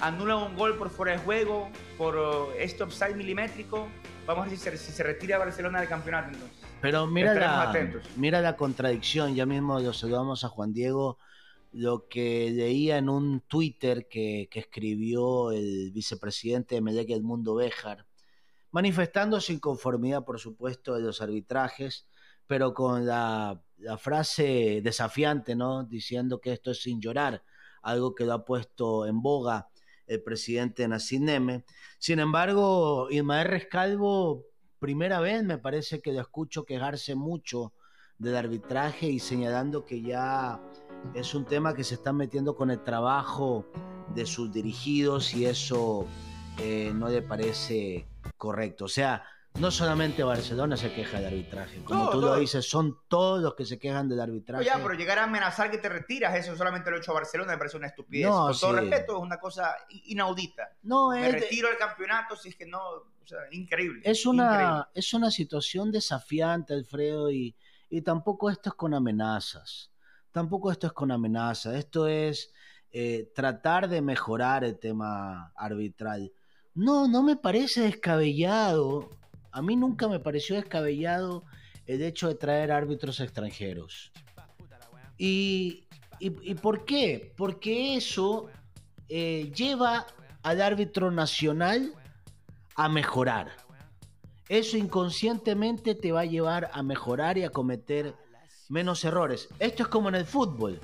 anula 0.00 0.36
un 0.36 0.54
gol 0.54 0.76
por 0.76 0.90
fuera 0.90 1.12
de 1.12 1.18
juego, 1.20 1.70
por 1.96 2.16
uh, 2.16 2.50
este 2.58 2.82
offside 2.82 3.16
milimétrico. 3.16 3.88
Vamos 4.26 4.46
a 4.46 4.50
ver 4.50 4.58
si 4.58 4.62
se, 4.62 4.76
si 4.76 4.92
se 4.92 5.02
retira 5.02 5.38
Barcelona 5.38 5.80
del 5.80 5.88
campeonato 5.88 6.32
entonces. 6.34 6.63
Pero 6.84 7.06
mira 7.06 7.32
la, 7.32 7.62
atentos. 7.62 8.02
mira 8.16 8.42
la 8.42 8.58
contradicción, 8.58 9.34
ya 9.34 9.46
mismo 9.46 9.80
lo 9.80 9.94
saludamos 9.94 10.44
a 10.44 10.50
Juan 10.50 10.74
Diego, 10.74 11.16
lo 11.72 12.08
que 12.08 12.50
leía 12.50 12.98
en 12.98 13.08
un 13.08 13.40
Twitter 13.40 14.06
que, 14.06 14.48
que 14.50 14.60
escribió 14.60 15.50
el 15.50 15.92
vicepresidente 15.92 16.74
de 16.74 16.82
Melec, 16.82 17.08
Edmundo 17.08 17.54
Béjar, 17.54 18.04
manifestando 18.70 19.40
su 19.40 19.52
inconformidad, 19.52 20.26
por 20.26 20.38
supuesto, 20.38 20.94
de 20.94 21.00
los 21.00 21.22
arbitrajes, 21.22 22.06
pero 22.46 22.74
con 22.74 23.06
la, 23.06 23.62
la 23.78 23.96
frase 23.96 24.82
desafiante, 24.84 25.56
¿no? 25.56 25.84
Diciendo 25.84 26.38
que 26.38 26.52
esto 26.52 26.70
es 26.70 26.82
sin 26.82 27.00
llorar, 27.00 27.42
algo 27.80 28.14
que 28.14 28.26
lo 28.26 28.34
ha 28.34 28.44
puesto 28.44 29.06
en 29.06 29.22
boga 29.22 29.70
el 30.06 30.22
presidente 30.22 30.86
Nassim 30.86 31.24
Neme. 31.24 31.64
Sin 31.98 32.18
embargo, 32.18 33.08
Ismael 33.10 33.48
Rescalvo, 33.48 34.44
primera 34.84 35.18
vez 35.18 35.42
me 35.42 35.56
parece 35.56 36.02
que 36.02 36.12
lo 36.12 36.20
escucho 36.20 36.66
quejarse 36.66 37.14
mucho 37.14 37.72
del 38.18 38.36
arbitraje 38.36 39.08
y 39.08 39.18
señalando 39.18 39.86
que 39.86 40.02
ya 40.02 40.60
es 41.14 41.34
un 41.34 41.46
tema 41.46 41.74
que 41.74 41.84
se 41.84 41.94
está 41.94 42.12
metiendo 42.12 42.54
con 42.54 42.70
el 42.70 42.84
trabajo 42.84 43.64
de 44.14 44.26
sus 44.26 44.52
dirigidos 44.52 45.32
y 45.32 45.46
eso 45.46 46.06
eh, 46.58 46.92
no 46.94 47.08
le 47.08 47.22
parece 47.22 48.06
correcto. 48.36 48.84
O 48.84 48.88
sea, 48.88 49.24
no 49.60 49.70
solamente 49.70 50.22
Barcelona 50.24 50.76
se 50.76 50.92
queja 50.92 51.18
del 51.18 51.26
arbitraje, 51.26 51.82
como 51.84 52.04
No, 52.04 52.10
tú 52.10 52.20
lo 52.20 52.36
dices, 52.36 52.68
son 52.68 52.98
todos 53.08 53.40
los 53.40 53.54
que 53.54 53.64
se 53.64 53.78
quejan 53.78 54.08
del 54.08 54.18
No, 54.18 54.24
arbitraje. 54.24 54.64
ya, 54.64 54.74
pero 54.82 54.94
llegar 54.94 55.18
a 55.20 55.24
amenazar 55.24 55.70
que 55.70 55.78
te 55.78 55.88
retiras, 55.88 56.34
eso 56.34 56.56
solamente 56.56 56.90
lo 56.90 56.96
ha 56.96 56.98
hecho 56.98 57.14
Barcelona, 57.14 57.52
me 57.52 57.58
parece 57.58 57.76
una 57.76 57.86
estupidez. 57.86 58.28
No, 58.28 58.46
Con 58.48 58.58
todo 58.58 58.72
respeto, 58.72 59.16
es 59.16 59.22
una 59.22 59.38
cosa 59.38 59.76
inaudita. 60.06 60.70
no, 60.82 61.10
Me 61.10 61.26
es, 61.28 61.32
retiro 61.34 61.68
del 61.68 61.78
campeonato 61.78 62.34
si 62.36 62.48
es 62.48 62.56
que 62.56 62.66
no, 62.66 62.80
o 62.82 63.26
sea, 63.26 63.38
increíble. 63.52 64.00
es, 64.04 64.26
increíble. 64.26 64.44
una, 64.64 64.88
es 64.92 65.14
una 65.14 65.30
situación 65.30 65.92
desafiante, 65.92 66.74
Alfredo, 66.74 67.30
y, 67.30 67.54
y 67.90 68.02
tampoco 68.02 68.50
esto 68.50 68.70
es 68.70 68.74
con 68.74 68.92
amenazas. 68.92 69.92
Tampoco 70.32 70.72
esto 70.72 70.88
es 70.88 70.92
con 70.92 71.12
amenazas. 71.12 71.76
Esto 71.76 72.08
es 72.08 72.52
eh, 72.90 73.30
tratar 73.36 73.88
de 73.88 74.02
mejorar 74.02 74.64
el 74.64 74.76
tema 74.80 75.52
arbitral. 75.54 76.32
No, 76.74 77.06
no 77.06 77.22
me 77.22 77.36
parece 77.36 77.82
descabellado. 77.82 79.10
A 79.54 79.62
mí 79.62 79.76
nunca 79.76 80.08
me 80.08 80.18
pareció 80.18 80.56
descabellado 80.56 81.44
el 81.86 82.02
hecho 82.02 82.26
de 82.26 82.34
traer 82.34 82.72
árbitros 82.72 83.20
extranjeros. 83.20 84.10
¿Y, 85.16 85.84
y, 86.18 86.54
por 86.54 86.84
qué? 86.84 87.32
Porque 87.36 87.94
eso 87.94 88.48
eh, 89.08 89.52
lleva 89.54 90.08
al 90.42 90.60
árbitro 90.60 91.12
nacional 91.12 91.94
a 92.74 92.88
mejorar. 92.88 93.52
Eso 94.48 94.76
inconscientemente 94.76 95.94
te 95.94 96.10
va 96.10 96.22
a 96.22 96.24
llevar 96.24 96.68
a 96.72 96.82
mejorar 96.82 97.38
y 97.38 97.44
a 97.44 97.50
cometer 97.50 98.12
menos 98.68 99.04
errores. 99.04 99.48
Esto 99.60 99.84
es 99.84 99.88
como 99.88 100.08
en 100.08 100.16
el 100.16 100.24
fútbol. 100.24 100.80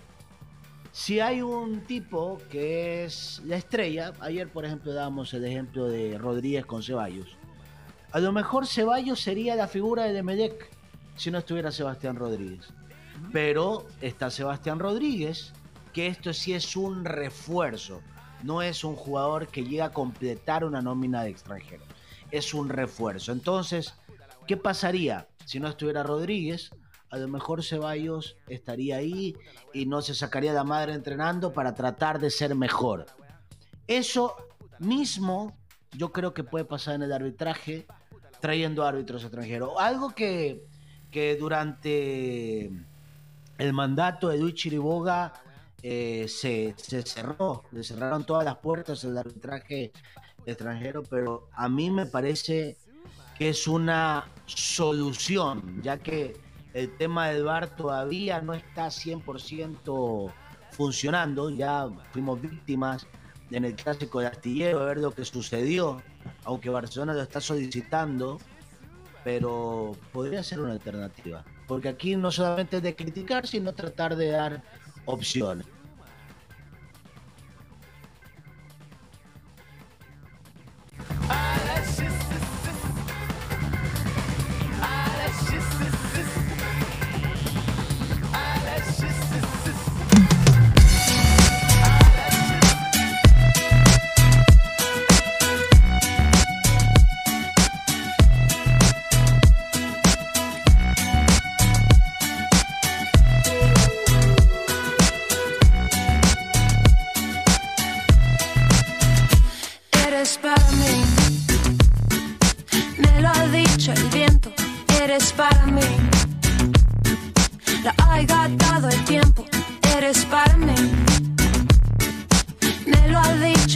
Si 0.92 1.18
hay 1.18 1.42
un 1.42 1.80
tipo 1.87 2.38
que 2.48 3.02
es 3.02 3.42
la 3.44 3.56
estrella, 3.56 4.12
ayer 4.20 4.48
por 4.48 4.64
ejemplo 4.64 4.92
dábamos 4.92 5.35
el 5.35 5.44
ejemplo 5.44 5.88
de 5.88 6.16
Rodríguez 6.18 6.64
con 6.66 6.85
Ceballos. 6.85 7.39
A 8.12 8.18
lo 8.18 8.32
mejor 8.32 8.66
Ceballos 8.66 9.20
sería 9.20 9.54
la 9.54 9.68
figura 9.68 10.04
de 10.04 10.18
Emelec 10.18 10.68
si 11.14 11.30
no 11.30 11.38
estuviera 11.38 11.70
Sebastián 11.70 12.16
Rodríguez. 12.16 12.72
Pero 13.32 13.86
está 14.00 14.30
Sebastián 14.30 14.80
Rodríguez, 14.80 15.52
que 15.92 16.08
esto 16.08 16.32
sí 16.32 16.52
es 16.52 16.74
un 16.74 17.04
refuerzo. 17.04 18.00
No 18.42 18.62
es 18.62 18.82
un 18.82 18.96
jugador 18.96 19.46
que 19.46 19.62
llega 19.62 19.86
a 19.86 19.92
completar 19.92 20.64
una 20.64 20.82
nómina 20.82 21.22
de 21.22 21.30
extranjero. 21.30 21.84
Es 22.32 22.52
un 22.52 22.68
refuerzo. 22.68 23.30
Entonces, 23.30 23.94
¿qué 24.46 24.56
pasaría 24.56 25.28
si 25.44 25.60
no 25.60 25.68
estuviera 25.68 26.02
Rodríguez? 26.02 26.70
A 27.10 27.16
lo 27.16 27.28
mejor 27.28 27.62
Ceballos 27.62 28.36
estaría 28.48 28.96
ahí 28.96 29.36
y 29.72 29.86
no 29.86 30.02
se 30.02 30.14
sacaría 30.14 30.52
la 30.52 30.64
madre 30.64 30.94
entrenando 30.94 31.52
para 31.52 31.74
tratar 31.74 32.18
de 32.18 32.30
ser 32.30 32.56
mejor. 32.56 33.06
Eso 33.86 34.34
mismo 34.80 35.56
yo 35.92 36.12
creo 36.12 36.34
que 36.34 36.44
puede 36.44 36.64
pasar 36.64 36.94
en 36.96 37.02
el 37.02 37.12
arbitraje 37.12 37.86
trayendo 38.40 38.85
árbitros 38.85 39.22
extranjeros. 39.22 39.70
Algo 39.79 40.11
que, 40.11 40.64
que 41.11 41.37
durante 41.37 42.70
el 43.59 43.72
mandato 43.72 44.29
de 44.29 44.38
Luis 44.38 44.55
Chiriboga 44.55 45.33
eh, 45.83 46.26
se, 46.29 46.74
se 46.76 47.03
cerró, 47.03 47.64
le 47.72 47.83
cerraron 47.85 48.24
todas 48.24 48.44
las 48.44 48.57
puertas 48.57 49.05
al 49.05 49.16
arbitraje 49.18 49.92
extranjero, 50.46 51.03
pero 51.03 51.48
a 51.53 51.68
mí 51.68 51.90
me 51.90 52.07
parece 52.07 52.76
que 53.38 53.50
es 53.50 53.66
una 53.66 54.26
solución, 54.46 55.81
ya 55.83 55.98
que 55.98 56.37
el 56.74 56.96
tema 56.96 57.29
del 57.29 57.44
VAR 57.44 57.74
todavía 57.76 58.40
no 58.40 58.55
está 58.55 58.87
100% 58.87 60.33
funcionando, 60.70 61.50
ya 61.50 61.88
fuimos 62.12 62.40
víctimas 62.40 63.07
en 63.50 63.64
el 63.64 63.74
clásico 63.74 64.20
de 64.20 64.29
Astillero 64.29 64.81
de 64.81 64.87
ver 64.87 64.98
lo 64.98 65.12
que 65.12 65.24
sucedió, 65.24 66.03
aunque 66.44 66.70
Barcelona 66.70 67.14
lo 67.14 67.22
está 67.22 67.40
solicitando, 67.40 68.38
pero 69.24 69.92
podría 70.12 70.42
ser 70.42 70.61
una 70.61 70.72
alternativa, 70.72 71.44
porque 71.66 71.88
aquí 71.88 72.16
no 72.16 72.30
solamente 72.30 72.78
es 72.78 72.83
de 72.83 72.96
criticar, 72.96 73.46
sino 73.46 73.74
tratar 73.74 74.16
de 74.16 74.28
dar 74.28 74.62
opciones. 75.04 75.66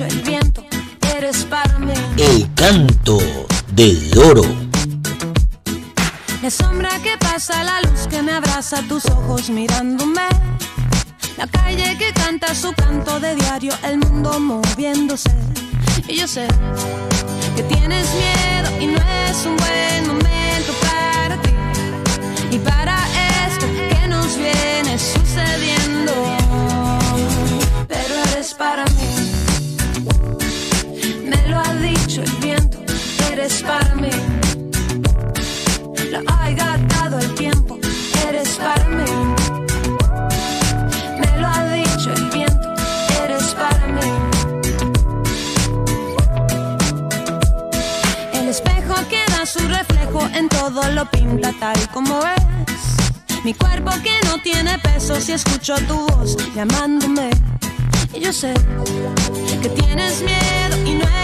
El 0.00 0.20
viento. 0.22 0.64
Eres 1.16 1.44
para 1.44 1.78
mí, 1.78 1.92
El 2.16 2.52
canto 2.54 3.18
del 3.72 4.10
loro. 4.10 4.42
la 6.42 6.50
sombra 6.50 6.90
que 7.00 7.16
pasa, 7.18 7.62
la 7.62 7.80
luz 7.82 8.08
que 8.10 8.20
me 8.20 8.32
abraza, 8.32 8.82
tus 8.88 9.06
ojos 9.06 9.50
mirándome. 9.50 10.26
La 11.36 11.46
calle 11.46 11.96
que 11.96 12.12
canta 12.12 12.54
su 12.54 12.72
canto 12.72 13.20
de 13.20 13.36
diario, 13.36 13.72
el 13.84 13.98
mundo 13.98 14.40
moviéndose. 14.40 15.30
Y 16.08 16.16
yo 16.16 16.26
sé 16.26 16.48
que 17.54 17.62
tienes 17.62 18.06
miedo 18.14 18.80
y 18.80 18.86
no 18.86 18.98
es 18.98 19.46
un 19.46 19.56
buen 19.56 20.06
momento 20.08 20.72
para 20.82 21.40
ti. 21.40 21.50
Y 22.50 22.58
para 22.58 22.96
esto 23.46 23.66
que 23.66 24.08
nos 24.08 24.36
viene 24.36 24.98
sucediendo. 24.98 26.12
Pero 27.86 28.14
eres 28.32 28.54
para 28.54 28.84
mí. 28.86 29.23
Eres 33.44 33.62
para 33.62 33.94
mí. 33.96 34.08
La 36.10 36.22
ha 36.28 36.78
dado 36.88 37.18
el 37.18 37.34
tiempo. 37.34 37.78
Eres 38.26 38.48
para 38.56 38.88
mí. 38.88 39.04
Me 41.18 41.40
lo 41.40 41.46
ha 41.46 41.64
dicho 41.74 42.10
el 42.14 42.30
viento. 42.30 42.74
Eres 43.22 43.54
para 43.54 43.86
mí. 43.88 44.00
El 48.32 48.48
espejo 48.48 48.94
que 49.10 49.22
da 49.28 49.44
su 49.44 49.58
reflejo 49.68 50.26
en 50.32 50.48
todo 50.48 50.90
lo 50.92 51.04
pinta 51.10 51.52
tal 51.60 51.76
como 51.92 52.20
es. 52.20 53.44
Mi 53.44 53.52
cuerpo 53.52 53.90
que 54.02 54.26
no 54.26 54.38
tiene 54.38 54.78
peso 54.78 55.20
si 55.20 55.32
escucho 55.32 55.76
tu 55.86 55.96
voz 56.06 56.38
llamándome. 56.54 57.28
Y 58.14 58.20
yo 58.20 58.32
sé 58.32 58.54
que 59.60 59.68
tienes 59.68 60.22
miedo 60.22 60.86
y 60.86 60.94
no 60.94 61.04
es 61.04 61.23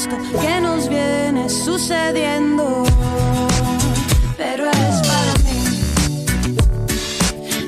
esto 0.00 0.16
que 0.40 0.60
nos 0.62 0.88
viene 0.88 1.48
sucediendo. 1.50 2.84
Pero 4.38 4.70
es 4.70 4.96
para 5.10 5.34
mí, 5.44 5.58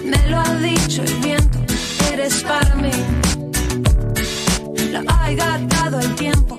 me 0.05 0.31
lo 0.31 0.40
ha 0.40 0.55
dicho 0.57 1.03
el 1.03 1.14
viento, 1.16 1.59
eres 2.11 2.42
para 2.42 2.75
mí. 2.77 2.90
Lo 4.92 5.01
ha 5.11 5.33
gastado 5.33 6.01
el 6.01 6.14
tiempo, 6.14 6.59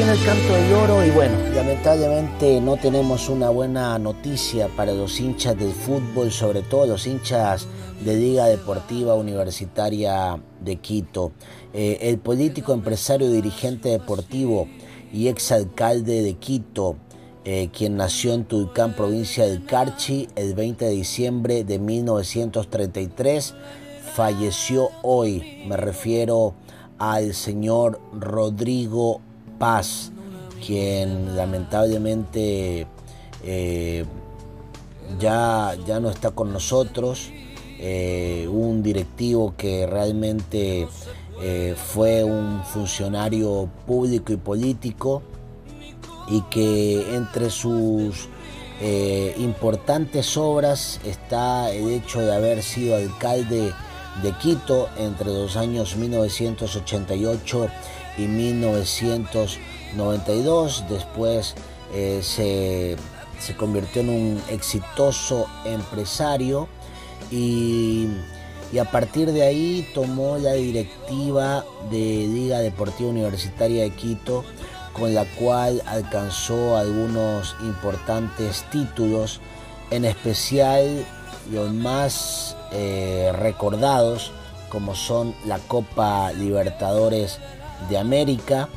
En 0.00 0.08
el 0.08 0.24
Canto 0.24 0.54
del 0.54 0.72
Oro 0.72 1.04
y 1.04 1.10
bueno, 1.10 1.36
lamentablemente 1.54 2.58
no 2.62 2.78
tenemos 2.78 3.28
una 3.28 3.50
buena 3.50 3.98
noticia 3.98 4.68
para 4.74 4.94
los 4.94 5.20
hinchas 5.20 5.58
del 5.58 5.72
fútbol, 5.72 6.32
sobre 6.32 6.62
todo 6.62 6.86
los 6.86 7.06
hinchas 7.06 7.66
de 8.02 8.16
Liga 8.16 8.46
Deportiva 8.46 9.14
Universitaria 9.14 10.40
de 10.58 10.76
Quito. 10.76 11.32
Eh, 11.74 11.98
el 12.00 12.18
político, 12.18 12.72
empresario, 12.72 13.30
dirigente 13.30 13.90
deportivo 13.90 14.68
y 15.12 15.28
exalcalde 15.28 16.22
de 16.22 16.32
Quito, 16.32 16.96
eh, 17.44 17.68
quien 17.70 17.98
nació 17.98 18.32
en 18.32 18.46
Tulcán, 18.46 18.96
provincia 18.96 19.44
del 19.44 19.66
Carchi, 19.66 20.28
el 20.34 20.54
20 20.54 20.86
de 20.86 20.92
diciembre 20.92 21.62
de 21.62 21.78
1933, 21.78 23.54
falleció 24.14 24.88
hoy. 25.02 25.62
Me 25.68 25.76
refiero 25.76 26.54
al 26.96 27.34
señor 27.34 28.00
Rodrigo 28.18 29.20
Paz, 29.60 30.10
quien 30.66 31.36
lamentablemente 31.36 32.86
eh, 33.44 34.06
ya, 35.18 35.76
ya 35.86 36.00
no 36.00 36.08
está 36.08 36.30
con 36.30 36.50
nosotros. 36.50 37.30
Eh, 37.78 38.48
un 38.50 38.82
directivo 38.82 39.54
que 39.58 39.86
realmente 39.86 40.88
eh, 41.42 41.74
fue 41.76 42.24
un 42.24 42.62
funcionario 42.64 43.68
público 43.86 44.32
y 44.32 44.38
político 44.38 45.22
y 46.28 46.40
que 46.42 47.14
entre 47.14 47.50
sus 47.50 48.28
importantes 49.36 50.38
obras 50.38 51.00
está 51.04 51.70
el 51.70 51.90
hecho 51.90 52.20
de 52.20 52.34
haber 52.34 52.62
sido 52.62 52.96
alcalde 52.96 53.74
de 54.22 54.32
Quito 54.38 54.88
entre 54.96 55.26
los 55.26 55.56
años 55.56 55.96
1988 55.96 57.68
y 58.16 58.26
1992. 58.26 60.84
Después 60.88 61.54
eh, 61.94 62.20
se, 62.22 62.96
se 63.38 63.56
convirtió 63.56 64.02
en 64.02 64.10
un 64.10 64.40
exitoso 64.48 65.46
empresario 65.64 66.68
y, 67.30 68.08
y 68.72 68.78
a 68.78 68.90
partir 68.90 69.30
de 69.32 69.42
ahí 69.42 69.86
tomó 69.94 70.38
la 70.38 70.54
directiva 70.54 71.64
de 71.90 72.26
Liga 72.28 72.60
Deportiva 72.60 73.10
Universitaria 73.10 73.82
de 73.82 73.90
Quito 73.90 74.44
con 74.92 75.14
la 75.14 75.24
cual 75.24 75.82
alcanzó 75.86 76.76
algunos 76.76 77.56
importantes 77.62 78.64
títulos, 78.70 79.40
en 79.90 80.04
especial 80.04 81.04
los 81.50 81.72
más 81.72 82.56
eh, 82.72 83.32
recordados 83.34 84.32
como 84.68 84.94
son 84.94 85.34
la 85.46 85.58
Copa 85.58 86.32
Libertadores 86.32 87.38
de 87.88 87.98
América, 87.98 88.68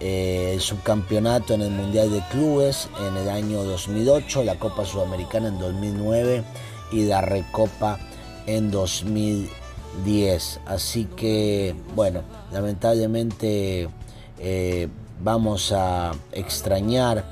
eh, 0.00 0.52
el 0.54 0.60
subcampeonato 0.60 1.52
en 1.52 1.60
el 1.60 1.70
Mundial 1.70 2.10
de 2.10 2.22
Clubes 2.30 2.88
en 3.06 3.16
el 3.18 3.28
año 3.28 3.62
2008, 3.64 4.44
la 4.44 4.58
Copa 4.58 4.86
Sudamericana 4.86 5.48
en 5.48 5.58
2009 5.58 6.42
y 6.90 7.04
la 7.04 7.20
Recopa 7.20 7.98
en 8.46 8.70
2010. 8.70 10.60
Así 10.64 11.04
que, 11.04 11.74
bueno, 11.94 12.22
lamentablemente 12.50 13.90
eh, 14.38 14.88
vamos 15.22 15.70
a 15.72 16.12
extrañar 16.32 17.24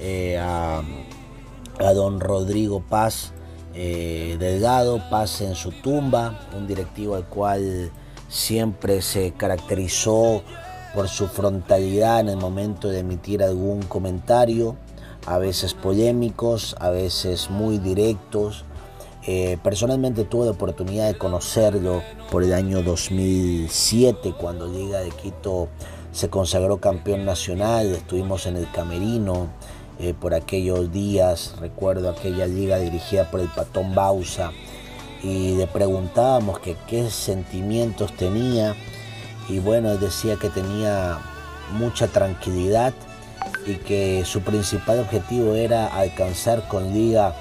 eh, 0.00 0.38
a, 0.38 0.82
a, 1.78 1.92
don 1.92 2.20
Rodrigo 2.20 2.80
Paz 2.80 3.32
Delgado, 3.74 5.02
Paz 5.10 5.42
en 5.42 5.54
su 5.54 5.70
tumba, 5.70 6.48
un 6.56 6.66
directivo 6.66 7.14
al 7.14 7.26
cual 7.26 7.90
siempre 8.30 9.02
se 9.02 9.32
caracterizó 9.32 10.42
por 10.96 11.08
su 11.08 11.28
frontalidad 11.28 12.20
en 12.20 12.30
el 12.30 12.38
momento 12.38 12.88
de 12.88 13.00
emitir 13.00 13.42
algún 13.42 13.82
comentario, 13.82 14.76
a 15.26 15.36
veces 15.36 15.74
polémicos, 15.74 16.74
a 16.80 16.88
veces 16.88 17.50
muy 17.50 17.76
directos. 17.76 18.64
Eh, 19.26 19.58
personalmente 19.62 20.24
tuve 20.24 20.46
la 20.46 20.52
oportunidad 20.52 21.06
de 21.06 21.18
conocerlo 21.18 22.00
por 22.30 22.42
el 22.42 22.54
año 22.54 22.82
2007 22.82 24.36
cuando 24.40 24.66
Liga 24.68 25.00
de 25.00 25.10
Quito 25.10 25.68
se 26.12 26.30
consagró 26.30 26.80
campeón 26.80 27.26
nacional, 27.26 27.92
estuvimos 27.92 28.46
en 28.46 28.56
el 28.56 28.70
Camerino 28.70 29.48
eh, 29.98 30.14
por 30.18 30.32
aquellos 30.32 30.90
días, 30.92 31.56
recuerdo 31.60 32.08
aquella 32.08 32.46
liga 32.46 32.78
dirigida 32.78 33.30
por 33.30 33.40
el 33.40 33.48
Patón 33.48 33.94
Bausa 33.94 34.50
y 35.22 35.56
le 35.56 35.66
preguntábamos 35.66 36.58
que 36.60 36.74
qué 36.86 37.10
sentimientos 37.10 38.14
tenía 38.14 38.74
y 39.48 39.58
bueno, 39.58 39.96
decía 39.96 40.36
que 40.36 40.50
tenía 40.50 41.18
mucha 41.72 42.08
tranquilidad 42.08 42.92
y 43.66 43.76
que 43.76 44.24
su 44.24 44.40
principal 44.40 45.00
objetivo 45.00 45.54
era 45.54 45.86
alcanzar 45.86 46.66
con 46.68 46.92
liga 46.92 47.34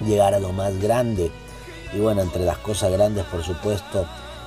llegar 0.00 0.34
a 0.34 0.40
lo 0.40 0.52
más 0.52 0.78
grande 0.80 1.30
y 1.94 2.00
bueno, 2.00 2.22
entre 2.22 2.44
las 2.44 2.58
cosas 2.58 2.92
grandes 2.92 3.24
por 3.24 3.42
supuesto 3.42 4.06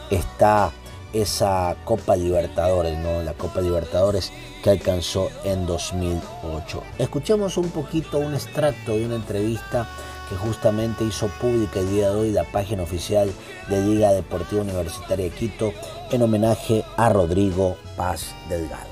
está 0.10 0.72
esa 1.14 1.76
Copa 1.86 2.16
Libertadores, 2.16 2.98
¿no? 3.00 3.24
La 3.24 3.34
Copa 3.34 3.62
Libertadores 3.62 4.32
que 4.64 4.70
alcanzó 4.70 5.30
en 5.44 5.66
2008. 5.66 6.84
Escuchemos 7.00 7.58
un 7.58 7.70
poquito 7.70 8.20
un 8.20 8.34
extracto 8.34 8.96
de 8.96 9.06
una 9.06 9.16
entrevista 9.16 9.88
que 10.30 10.36
justamente 10.36 11.04
hizo 11.04 11.28
pública 11.42 11.80
el 11.80 11.90
día 11.90 12.10
de 12.12 12.16
hoy 12.16 12.32
la 12.32 12.44
página 12.44 12.84
oficial 12.84 13.32
de 13.68 13.82
Liga 13.82 14.12
Deportiva 14.12 14.62
Universitaria 14.62 15.26
de 15.26 15.32
Quito 15.32 15.74
en 16.12 16.22
homenaje 16.22 16.84
a 16.98 17.10
Rodrigo 17.10 17.76
Paz 17.98 18.36
Delgado. 18.48 18.88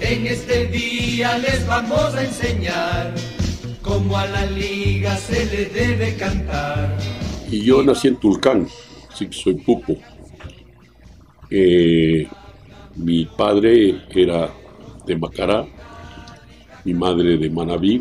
En 0.00 0.26
este 0.26 0.66
día 0.66 1.36
les 1.38 1.66
vamos 1.66 2.14
a 2.14 2.22
enseñar 2.22 3.12
cómo 3.82 4.16
a 4.16 4.26
la 4.26 4.46
liga 4.46 5.16
se 5.16 5.44
le 5.46 5.66
debe 5.66 6.16
cantar. 6.16 6.96
Y 7.50 7.64
yo 7.64 7.82
nací 7.82 8.08
en 8.08 8.16
Tulcán, 8.16 8.68
así 9.12 9.26
que 9.26 9.36
soy 9.36 9.54
pupo. 9.54 9.96
Eh, 11.50 12.28
mi 12.94 13.24
padre 13.24 14.02
era 14.10 14.50
de 15.06 15.16
Macará, 15.16 15.66
mi 16.86 16.94
madre 16.94 17.36
de 17.36 17.50
Manabí, 17.50 18.00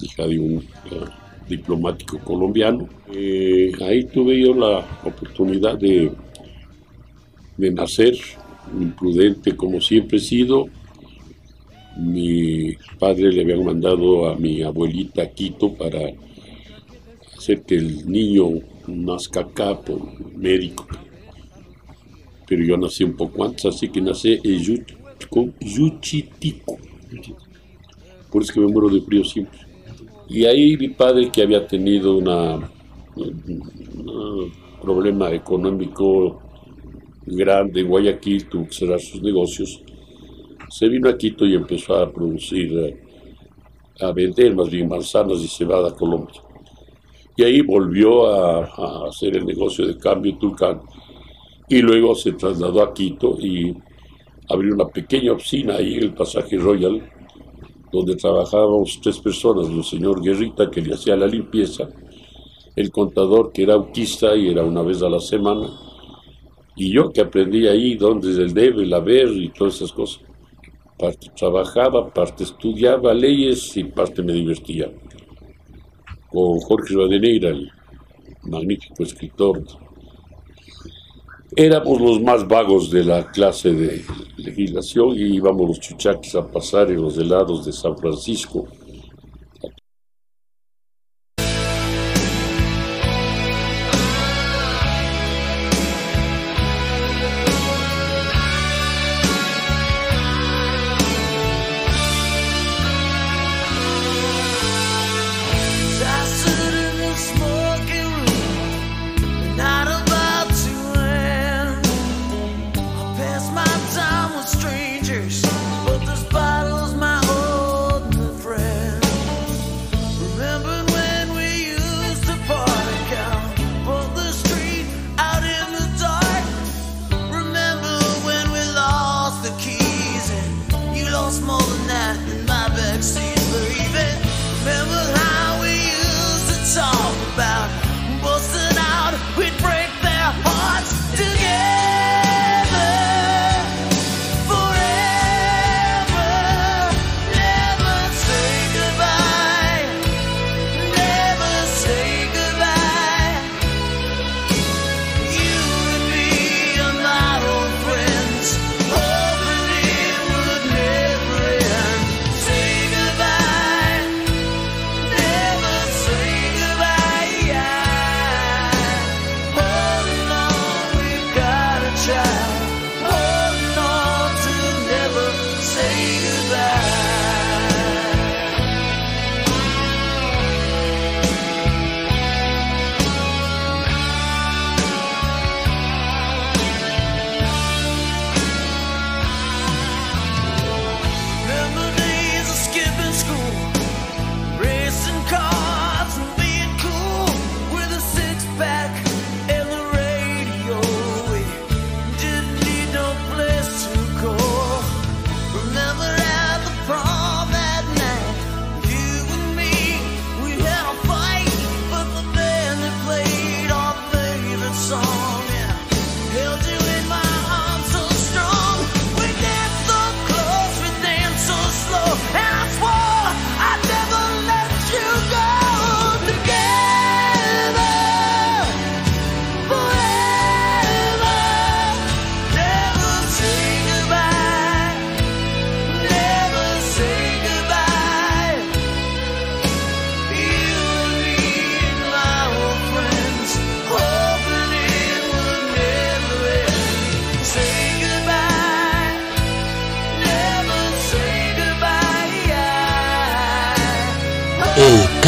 hija 0.00 0.26
de 0.26 0.36
un 0.36 0.56
uh, 0.56 1.48
diplomático 1.48 2.18
colombiano. 2.18 2.88
Eh, 3.14 3.70
ahí 3.80 4.04
tuve 4.06 4.40
yo 4.40 4.52
la 4.54 4.84
oportunidad 5.04 5.78
de, 5.78 6.10
nacer 7.56 8.14
imprudente 8.76 9.54
como 9.54 9.80
siempre 9.80 10.18
he 10.18 10.20
sido. 10.20 10.66
Mi 11.96 12.74
padre 12.98 13.30
le 13.30 13.42
habían 13.42 13.64
mandado 13.64 14.28
a 14.28 14.34
mi 14.34 14.62
abuelita 14.62 15.22
a 15.22 15.30
Quito 15.30 15.72
para 15.72 16.00
hacer 17.36 17.62
que 17.62 17.76
el 17.76 18.10
niño 18.10 18.48
nazca 18.88 19.42
acá 19.42 19.78
por 19.80 20.00
médico. 20.36 20.88
Pero 22.48 22.64
yo 22.64 22.76
nací 22.76 23.04
un 23.04 23.16
poco 23.16 23.44
antes, 23.44 23.64
así 23.66 23.88
que 23.90 24.00
nací 24.00 24.40
en 24.42 24.86
Yuchitico. 25.60 26.78
Por 28.32 28.42
eso 28.42 28.54
que 28.54 28.60
me 28.60 28.68
muero 28.68 28.88
de 28.88 29.02
frío 29.02 29.22
siempre. 29.24 29.60
Y 30.28 30.46
ahí 30.46 30.76
mi 30.78 30.88
padre, 30.88 31.30
que 31.30 31.42
había 31.42 31.66
tenido 31.66 32.16
un 32.16 32.64
problema 34.80 35.30
económico 35.30 36.40
grande 37.26 37.82
en 37.82 37.88
Guayaquil, 37.88 38.48
tuvo 38.48 38.66
que 38.66 38.72
cerrar 38.72 39.00
sus 39.00 39.20
negocios, 39.20 39.82
se 40.70 40.88
vino 40.88 41.10
a 41.10 41.18
Quito 41.18 41.44
y 41.44 41.54
empezó 41.54 41.96
a 41.96 42.10
producir, 42.10 42.98
a 44.00 44.10
vender 44.12 44.54
más 44.54 44.70
bien 44.70 44.88
manzanas 44.88 45.40
y 45.40 45.48
cebada 45.48 45.90
a 45.90 45.94
Colombia. 45.94 46.40
Y 47.36 47.44
ahí 47.44 47.60
volvió 47.60 48.26
a, 48.26 48.64
a 48.64 49.08
hacer 49.08 49.36
el 49.36 49.44
negocio 49.44 49.86
de 49.86 49.98
cambio 49.98 50.38
Tulcán 50.38 50.80
y 51.68 51.82
luego 51.82 52.14
se 52.14 52.32
trasladó 52.32 52.82
a 52.82 52.94
Quito 52.94 53.36
y 53.38 53.74
abrió 54.48 54.74
una 54.74 54.88
pequeña 54.88 55.32
oficina 55.32 55.76
ahí 55.76 55.94
en 55.94 56.04
el 56.04 56.14
pasaje 56.14 56.56
Royal 56.56 57.02
donde 57.92 58.16
trabajábamos 58.16 58.98
tres 59.02 59.18
personas, 59.18 59.68
el 59.68 59.84
señor 59.84 60.22
Guerrita 60.22 60.70
que 60.70 60.80
le 60.80 60.94
hacía 60.94 61.14
la 61.14 61.26
limpieza, 61.26 61.88
el 62.74 62.90
contador 62.90 63.52
que 63.52 63.64
era 63.64 63.74
autista 63.74 64.34
y 64.34 64.48
era 64.48 64.64
una 64.64 64.82
vez 64.82 65.02
a 65.02 65.10
la 65.10 65.20
semana, 65.20 65.68
y 66.74 66.90
yo 66.90 67.12
que 67.12 67.20
aprendí 67.20 67.68
ahí 67.68 67.96
dónde 67.96 68.30
es 68.30 68.38
el 68.38 68.54
debe, 68.54 68.84
el 68.84 68.94
haber 68.94 69.28
y 69.28 69.50
todas 69.50 69.76
esas 69.76 69.92
cosas. 69.92 70.22
Parte 70.98 71.28
trabajaba, 71.36 72.08
parte 72.12 72.44
estudiaba 72.44 73.12
leyes 73.12 73.76
y 73.76 73.84
parte 73.84 74.22
me 74.22 74.32
divertía. 74.32 74.90
Con 76.30 76.60
Jorge 76.60 76.94
Radeneira, 76.94 77.50
el 77.50 77.70
magnífico 78.44 79.02
escritor. 79.02 79.62
Éramos 81.54 82.00
los 82.00 82.22
más 82.22 82.48
vagos 82.48 82.90
de 82.90 83.04
la 83.04 83.30
clase 83.30 83.72
de 83.72 84.02
legislación 84.38 85.10
y 85.10 85.36
íbamos 85.36 85.68
los 85.68 85.80
chuchaques 85.80 86.34
a 86.34 86.50
pasar 86.50 86.90
en 86.90 87.02
los 87.02 87.18
helados 87.18 87.66
de 87.66 87.72
San 87.72 87.94
Francisco. 87.98 88.66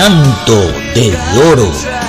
Canto 0.04 0.70
del 0.92 1.16
oro. 1.50 2.03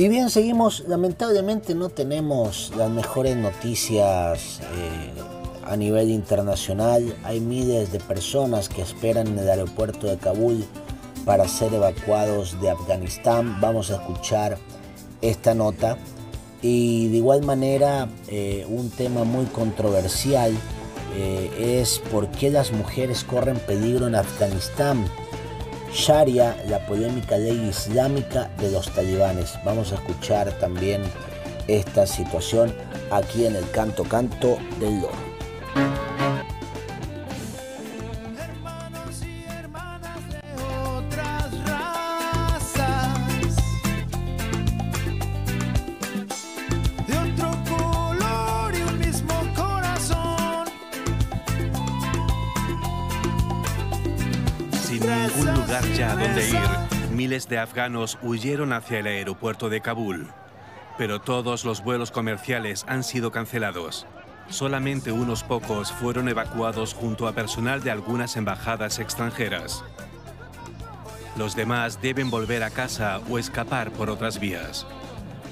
Y 0.00 0.08
bien, 0.08 0.30
seguimos. 0.30 0.84
Lamentablemente 0.88 1.74
no 1.74 1.90
tenemos 1.90 2.72
las 2.74 2.88
mejores 2.88 3.36
noticias 3.36 4.60
eh, 4.60 5.12
a 5.62 5.76
nivel 5.76 6.08
internacional. 6.10 7.14
Hay 7.22 7.40
miles 7.40 7.92
de 7.92 8.00
personas 8.00 8.70
que 8.70 8.80
esperan 8.80 9.26
en 9.26 9.40
el 9.40 9.50
aeropuerto 9.50 10.06
de 10.06 10.16
Kabul 10.16 10.64
para 11.26 11.46
ser 11.46 11.74
evacuados 11.74 12.58
de 12.62 12.70
Afganistán. 12.70 13.60
Vamos 13.60 13.90
a 13.90 13.96
escuchar 13.96 14.56
esta 15.20 15.52
nota. 15.52 15.98
Y 16.62 17.08
de 17.08 17.18
igual 17.18 17.42
manera, 17.42 18.08
eh, 18.28 18.64
un 18.70 18.88
tema 18.88 19.24
muy 19.24 19.44
controversial 19.44 20.54
eh, 21.14 21.78
es 21.78 21.98
por 22.10 22.26
qué 22.28 22.48
las 22.48 22.72
mujeres 22.72 23.22
corren 23.22 23.58
peligro 23.58 24.06
en 24.06 24.14
Afganistán. 24.14 25.04
Sharia, 25.92 26.56
la 26.68 26.78
polémica 26.86 27.36
ley 27.36 27.68
islámica 27.68 28.50
de 28.58 28.70
los 28.70 28.90
talibanes. 28.90 29.58
Vamos 29.64 29.92
a 29.92 29.96
escuchar 29.96 30.52
también 30.58 31.02
esta 31.66 32.06
situación 32.06 32.72
aquí 33.10 33.46
en 33.46 33.56
el 33.56 33.68
Canto 33.70 34.04
Canto 34.04 34.58
del 34.78 35.00
Loro. 35.00 36.09
Lugar 55.80 55.98
ya 55.98 56.14
donde 56.14 56.48
ir, 56.48 57.10
miles 57.14 57.48
de 57.48 57.58
afganos 57.58 58.18
huyeron 58.22 58.72
hacia 58.72 58.98
el 58.98 59.06
aeropuerto 59.06 59.68
de 59.68 59.80
Kabul. 59.80 60.28
Pero 60.98 61.20
todos 61.20 61.64
los 61.64 61.82
vuelos 61.82 62.10
comerciales 62.10 62.84
han 62.88 63.04
sido 63.04 63.30
cancelados. 63.30 64.06
Solamente 64.48 65.12
unos 65.12 65.44
pocos 65.44 65.92
fueron 65.92 66.28
evacuados 66.28 66.94
junto 66.94 67.28
a 67.28 67.32
personal 67.32 67.82
de 67.82 67.90
algunas 67.90 68.36
embajadas 68.36 68.98
extranjeras. 68.98 69.84
Los 71.36 71.54
demás 71.54 72.02
deben 72.02 72.30
volver 72.30 72.62
a 72.62 72.70
casa 72.70 73.20
o 73.30 73.38
escapar 73.38 73.92
por 73.92 74.10
otras 74.10 74.40
vías. 74.40 74.86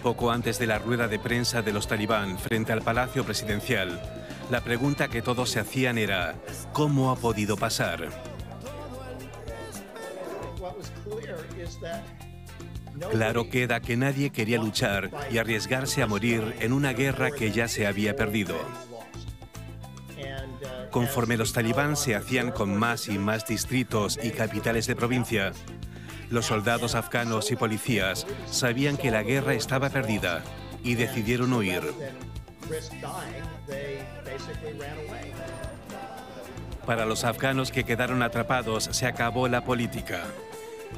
Poco 0.02 0.30
antes 0.30 0.58
de 0.58 0.66
la 0.66 0.78
rueda 0.78 1.08
de 1.08 1.18
prensa 1.18 1.62
de 1.62 1.72
los 1.72 1.86
talibán 1.86 2.38
frente 2.38 2.72
al 2.72 2.82
Palacio 2.82 3.24
Presidencial, 3.24 4.00
la 4.50 4.60
pregunta 4.62 5.08
que 5.08 5.22
todos 5.22 5.50
se 5.50 5.60
hacían 5.60 5.98
era, 5.98 6.34
¿cómo 6.72 7.10
ha 7.10 7.16
podido 7.16 7.56
pasar? 7.56 8.08
Claro 13.10 13.48
queda 13.48 13.80
que 13.80 13.96
nadie 13.96 14.30
quería 14.30 14.58
luchar 14.58 15.10
y 15.30 15.38
arriesgarse 15.38 16.02
a 16.02 16.06
morir 16.06 16.56
en 16.60 16.72
una 16.72 16.92
guerra 16.92 17.30
que 17.30 17.52
ya 17.52 17.68
se 17.68 17.86
había 17.86 18.16
perdido. 18.16 18.56
Conforme 20.90 21.36
los 21.36 21.52
talibán 21.52 21.96
se 21.96 22.14
hacían 22.14 22.50
con 22.50 22.76
más 22.76 23.08
y 23.08 23.18
más 23.18 23.46
distritos 23.46 24.18
y 24.22 24.30
capitales 24.30 24.86
de 24.86 24.96
provincia, 24.96 25.52
los 26.30 26.46
soldados 26.46 26.94
afganos 26.94 27.50
y 27.50 27.56
policías 27.56 28.26
sabían 28.50 28.96
que 28.96 29.10
la 29.10 29.22
guerra 29.22 29.54
estaba 29.54 29.90
perdida 29.90 30.42
y 30.82 30.94
decidieron 30.94 31.52
huir. 31.52 31.82
Para 36.84 37.04
los 37.04 37.24
afganos 37.24 37.70
que 37.70 37.84
quedaron 37.84 38.22
atrapados 38.22 38.84
se 38.92 39.06
acabó 39.06 39.46
la 39.48 39.64
política. 39.64 40.24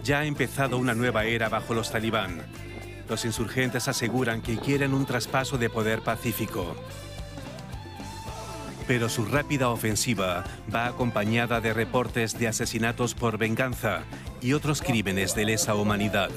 Ya 0.04 0.20
ha 0.20 0.24
empezado 0.24 0.78
una 0.78 0.94
nueva 0.94 1.24
era 1.24 1.48
bajo 1.48 1.74
los 1.74 1.90
talibán. 1.90 2.42
Los 3.08 3.24
insurgentes 3.24 3.88
aseguran 3.88 4.40
que 4.40 4.56
quieren 4.56 4.94
un 4.94 5.04
traspaso 5.04 5.58
de 5.58 5.68
poder 5.68 6.00
pacífico. 6.02 6.76
Pero 8.86 9.08
su 9.08 9.24
rápida 9.24 9.68
ofensiva 9.68 10.44
va 10.72 10.86
acompañada 10.86 11.60
de 11.60 11.74
reportes 11.74 12.38
de 12.38 12.48
asesinatos 12.48 13.14
por 13.14 13.38
venganza 13.38 14.02
y 14.40 14.52
otros 14.52 14.82
crímenes 14.82 15.34
de 15.34 15.44
lesa 15.44 15.74
humanidad. 15.74 16.30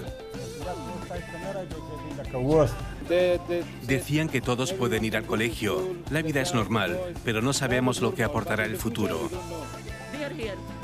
Decían 3.84 4.30
que 4.30 4.42
todos 4.42 4.74
pueden 4.74 5.06
ir 5.06 5.18
al 5.18 5.26
colegio, 5.26 5.96
la 6.10 6.22
vida 6.22 6.42
es 6.42 6.54
normal, 6.54 7.00
pero 7.24 7.42
no 7.42 7.54
sabemos 7.54 8.02
lo 8.02 8.16
que 8.16 8.24
aportará 8.24 8.66
el 8.66 8.78
futuro. 8.78 9.30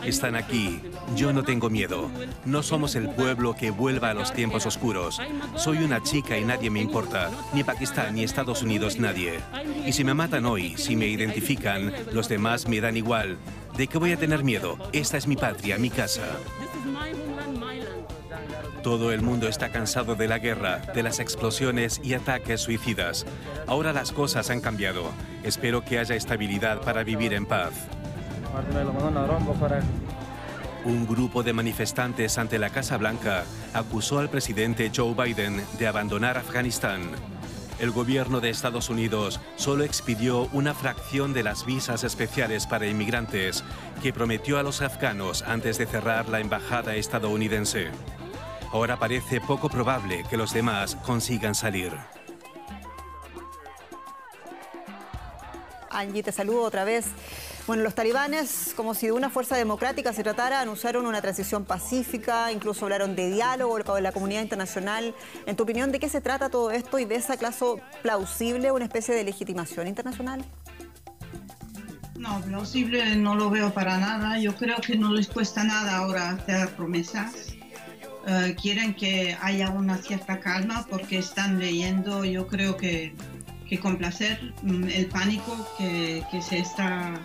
Están 0.04 0.36
aquí, 0.36 0.82
yo 1.16 1.34
no 1.34 1.44
tengo 1.44 1.70
miedo. 1.70 2.10
No 2.46 2.64
somos 2.64 2.96
el 2.96 3.10
pueblo 3.10 3.56
que 3.56 3.72
vuelva 3.72 4.12
a 4.12 4.14
los 4.14 4.34
tiempos 4.34 4.66
oscuros. 4.66 5.22
Soy 5.56 5.78
una 5.80 6.02
chica 6.02 6.38
y 6.38 6.46
nadie 6.46 6.70
me 6.70 6.82
importa. 6.82 7.30
Ni 7.54 7.64
Pakistán, 7.64 8.16
ni 8.16 8.24
Estados 8.24 8.64
Unidos, 8.64 8.98
nadie. 9.00 9.40
Y 9.86 9.94
si 9.94 10.04
me 10.04 10.14
matan 10.14 10.46
hoy, 10.46 10.76
si 10.78 10.96
me 10.96 11.08
identifican, 11.08 11.94
los 12.12 12.30
demás 12.30 12.68
me 12.68 12.82
dan 12.82 12.98
igual. 12.98 13.38
¿De 13.76 13.88
qué 13.88 13.98
voy 13.98 14.12
a 14.12 14.18
tener 14.18 14.44
miedo? 14.44 14.78
Esta 14.94 15.18
es 15.18 15.28
mi 15.28 15.36
patria, 15.36 15.78
mi 15.78 15.90
casa. 15.90 16.24
Todo 18.84 19.12
el 19.12 19.22
mundo 19.22 19.48
está 19.50 19.70
cansado 19.70 20.16
de 20.16 20.28
la 20.28 20.40
guerra, 20.40 20.78
de 20.94 21.04
las 21.04 21.20
explosiones 21.20 22.00
y 22.04 22.14
ataques 22.14 22.62
suicidas. 22.62 23.26
Ahora 23.68 23.92
las 23.92 24.12
cosas 24.12 24.50
han 24.50 24.62
cambiado. 24.62 25.12
Espero 25.44 25.84
que 25.84 26.00
haya 26.00 26.16
estabilidad 26.16 26.82
para 26.82 27.04
vivir 27.04 27.34
en 27.34 27.46
paz. 27.46 27.74
Un 30.86 31.06
grupo 31.06 31.44
de 31.44 31.54
manifestantes 31.54 32.38
ante 32.38 32.58
la 32.58 32.70
Casa 32.70 32.98
Blanca 32.98 33.44
acusó 33.74 34.20
al 34.20 34.30
presidente 34.30 34.92
Joe 34.96 35.14
Biden 35.14 35.64
de 35.78 35.88
abandonar 35.88 36.38
Afganistán. 36.38 37.02
El 37.80 37.92
gobierno 37.92 38.42
de 38.42 38.50
Estados 38.50 38.90
Unidos 38.90 39.40
solo 39.56 39.84
expidió 39.84 40.50
una 40.52 40.74
fracción 40.74 41.34
de 41.34 41.44
las 41.44 41.66
visas 41.66 42.04
especiales 42.04 42.68
para 42.68 42.88
inmigrantes 42.88 43.64
que 44.02 44.12
prometió 44.12 44.58
a 44.58 44.64
los 44.64 44.82
afganos 44.82 45.44
antes 45.44 45.78
de 45.78 45.86
cerrar 45.86 46.28
la 46.28 46.40
embajada 46.40 46.96
estadounidense. 46.96 47.88
Ahora 48.72 49.00
parece 49.00 49.42
poco 49.42 49.70
probable 49.70 50.24
que 50.30 50.38
los 50.38 50.54
demás 50.54 50.96
consigan 50.98 51.56
salir. 51.56 51.94
Angie, 55.90 56.24
te 56.24 56.32
saludo 56.32 56.64
otra 56.64 56.84
vez. 56.84 57.08
Bueno, 57.70 57.84
los 57.84 57.94
talibanes, 57.94 58.74
como 58.76 58.96
si 58.96 59.06
de 59.06 59.12
una 59.12 59.30
fuerza 59.30 59.56
democrática 59.56 60.12
se 60.12 60.24
tratara, 60.24 60.60
anunciaron 60.60 61.06
una 61.06 61.22
transición 61.22 61.66
pacífica, 61.66 62.52
incluso 62.52 62.86
hablaron 62.86 63.16
de 63.16 63.30
diálogo 63.30 63.78
con 63.84 64.02
la 64.02 64.12
comunidad 64.12 64.42
internacional. 64.42 65.14
En 65.46 65.56
tu 65.56 65.66
opinión, 65.66 65.92
¿de 65.92 66.00
qué 66.00 66.10
se 66.10 66.20
trata 66.20 66.50
todo 66.50 66.72
esto 66.72 66.98
y 66.98 67.06
ves 67.06 67.30
acaso 67.30 67.80
plausible 68.02 68.72
una 68.72 68.86
especie 68.86 69.14
de 69.14 69.24
legitimación 69.24 69.86
internacional? 69.86 70.44
No, 72.18 72.42
plausible 72.42 73.16
no 73.18 73.36
lo 73.36 73.52
veo 73.52 73.72
para 73.72 74.00
nada. 74.00 74.40
Yo 74.40 74.56
creo 74.56 74.78
que 74.78 74.98
no 74.98 75.14
les 75.14 75.28
cuesta 75.28 75.64
nada 75.64 75.98
ahora 75.98 76.32
hacer 76.32 76.70
promesas. 76.70 77.54
Eh, 78.26 78.56
quieren 78.60 78.96
que 78.96 79.38
haya 79.44 79.70
una 79.70 79.98
cierta 79.98 80.40
calma 80.40 80.88
porque 80.90 81.20
están 81.20 81.60
leyendo, 81.60 82.26
yo 82.26 82.48
creo 82.48 82.78
que, 82.78 83.14
que 83.70 83.80
complacer 83.80 84.54
mm, 84.64 84.86
el 84.90 85.06
pánico 85.06 85.68
que, 85.78 86.24
que 86.32 86.42
se 86.42 86.60
está 86.60 87.20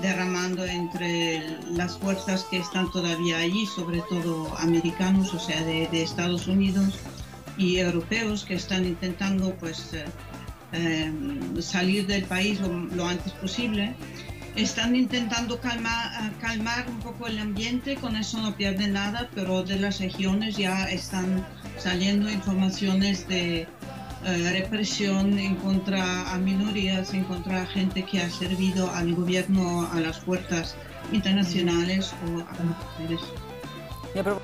derramando 0.00 0.64
entre 0.64 1.42
las 1.70 1.98
fuerzas 1.98 2.44
que 2.44 2.58
están 2.58 2.90
todavía 2.90 3.38
allí, 3.38 3.66
sobre 3.66 4.00
todo 4.08 4.56
americanos, 4.58 5.34
o 5.34 5.40
sea, 5.40 5.62
de, 5.64 5.88
de 5.88 6.02
Estados 6.02 6.46
Unidos 6.46 6.98
y 7.56 7.78
europeos 7.78 8.44
que 8.44 8.54
están 8.54 8.84
intentando 8.84 9.54
pues 9.56 9.92
eh, 9.92 10.04
eh, 10.72 11.12
salir 11.60 12.06
del 12.06 12.24
país 12.24 12.60
lo, 12.60 12.68
lo 12.68 13.06
antes 13.06 13.32
posible. 13.32 13.94
Están 14.54 14.96
intentando 14.96 15.60
calmar, 15.60 16.32
calmar 16.40 16.86
un 16.88 16.98
poco 17.00 17.26
el 17.26 17.38
ambiente, 17.38 17.96
con 17.96 18.16
eso 18.16 18.38
no 18.38 18.56
pierden 18.56 18.94
nada, 18.94 19.28
pero 19.34 19.62
de 19.62 19.78
las 19.78 20.00
regiones 20.00 20.56
ya 20.56 20.84
están 20.90 21.46
saliendo 21.76 22.30
informaciones 22.30 23.28
de 23.28 23.68
eh, 24.24 24.50
represión 24.52 25.38
en 25.38 25.54
contra 25.56 26.32
a 26.32 26.38
minorías, 26.38 27.14
en 27.14 27.24
contra 27.24 27.62
a 27.62 27.66
gente 27.66 28.04
que 28.04 28.20
ha 28.20 28.30
servido 28.30 28.90
al 28.90 29.14
gobierno, 29.14 29.88
a 29.92 30.00
las 30.00 30.18
fuerzas 30.20 30.76
internacionales 31.12 32.12
o 32.26 32.40
a 32.40 32.62
mujeres. 32.64 33.20
Ya, 34.14 34.22
pero- 34.24 34.40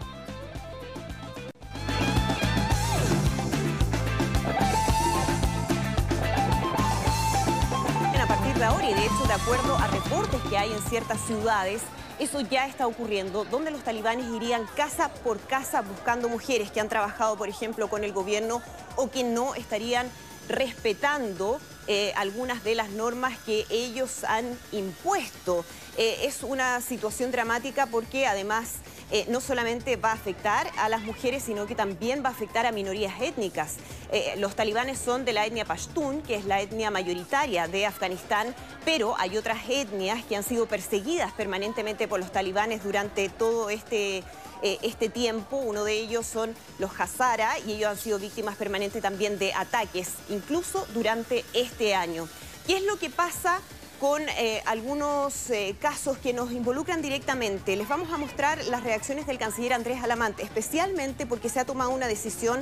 A 8.20 8.26
partir 8.26 8.54
de 8.54 8.64
ahora, 8.64 8.88
y 8.90 8.94
de 8.94 9.04
hecho, 9.04 9.24
de 9.26 9.34
acuerdo 9.34 9.76
a 9.76 9.86
reportes 9.88 10.40
que 10.48 10.56
hay 10.56 10.72
en 10.72 10.80
ciertas 10.88 11.20
ciudades, 11.20 11.82
eso 12.18 12.40
ya 12.40 12.66
está 12.66 12.86
ocurriendo, 12.86 13.44
donde 13.44 13.70
los 13.70 13.82
talibanes 13.82 14.26
irían 14.26 14.66
casa 14.76 15.08
por 15.12 15.40
casa 15.40 15.82
buscando 15.82 16.28
mujeres 16.28 16.70
que 16.70 16.80
han 16.80 16.88
trabajado, 16.88 17.36
por 17.36 17.48
ejemplo, 17.48 17.88
con 17.88 18.04
el 18.04 18.12
gobierno 18.12 18.62
o 18.96 19.10
que 19.10 19.24
no 19.24 19.54
estarían 19.54 20.08
respetando 20.48 21.60
eh, 21.86 22.12
algunas 22.16 22.64
de 22.64 22.74
las 22.74 22.90
normas 22.90 23.38
que 23.44 23.66
ellos 23.70 24.24
han 24.24 24.58
impuesto. 24.72 25.64
Eh, 25.96 26.20
es 26.22 26.42
una 26.42 26.80
situación 26.80 27.30
dramática 27.30 27.86
porque 27.86 28.26
además 28.26 28.74
eh, 29.10 29.26
no 29.28 29.40
solamente 29.40 29.96
va 29.96 30.10
a 30.10 30.14
afectar 30.14 30.70
a 30.78 30.88
las 30.88 31.02
mujeres, 31.02 31.42
sino 31.42 31.66
que 31.66 31.74
también 31.74 32.22
va 32.24 32.28
a 32.28 32.32
afectar 32.32 32.66
a 32.66 32.72
minorías 32.72 33.20
étnicas. 33.20 33.76
Eh, 34.10 34.34
los 34.38 34.54
talibanes 34.54 34.98
son 34.98 35.24
de 35.24 35.32
la 35.32 35.46
etnia 35.46 35.64
pashtun, 35.64 36.22
que 36.22 36.36
es 36.36 36.44
la 36.44 36.60
etnia 36.60 36.90
mayoritaria 36.90 37.68
de 37.68 37.86
Afganistán, 37.86 38.54
pero 38.84 39.14
hay 39.18 39.36
otras 39.36 39.58
etnias 39.68 40.24
que 40.24 40.36
han 40.36 40.44
sido 40.44 40.66
perseguidas 40.66 41.32
permanentemente 41.32 42.08
por 42.08 42.20
los 42.20 42.32
talibanes 42.32 42.82
durante 42.82 43.28
todo 43.28 43.70
este 43.70 44.22
eh, 44.62 44.78
este 44.80 45.10
tiempo. 45.10 45.58
Uno 45.58 45.84
de 45.84 45.92
ellos 45.92 46.24
son 46.24 46.54
los 46.78 46.98
Hazara 46.98 47.58
y 47.66 47.72
ellos 47.72 47.90
han 47.90 47.98
sido 47.98 48.18
víctimas 48.18 48.56
permanentes 48.56 49.02
también 49.02 49.38
de 49.38 49.52
ataques, 49.52 50.12
incluso 50.30 50.86
durante 50.94 51.44
este 51.52 51.94
año. 51.94 52.26
¿Qué 52.66 52.78
es 52.78 52.82
lo 52.84 52.96
que 52.96 53.10
pasa 53.10 53.60
con 54.04 54.20
eh, 54.28 54.62
algunos 54.66 55.48
eh, 55.48 55.76
casos 55.80 56.18
que 56.18 56.34
nos 56.34 56.52
involucran 56.52 57.00
directamente? 57.00 57.74
Les 57.74 57.88
vamos 57.88 58.12
a 58.12 58.18
mostrar 58.18 58.62
las 58.66 58.84
reacciones 58.84 59.26
del 59.26 59.38
canciller 59.38 59.72
Andrés 59.72 60.02
Alamante, 60.02 60.42
especialmente 60.42 61.24
porque 61.24 61.48
se 61.48 61.58
ha 61.58 61.64
tomado 61.64 61.88
una 61.88 62.06
decisión 62.06 62.60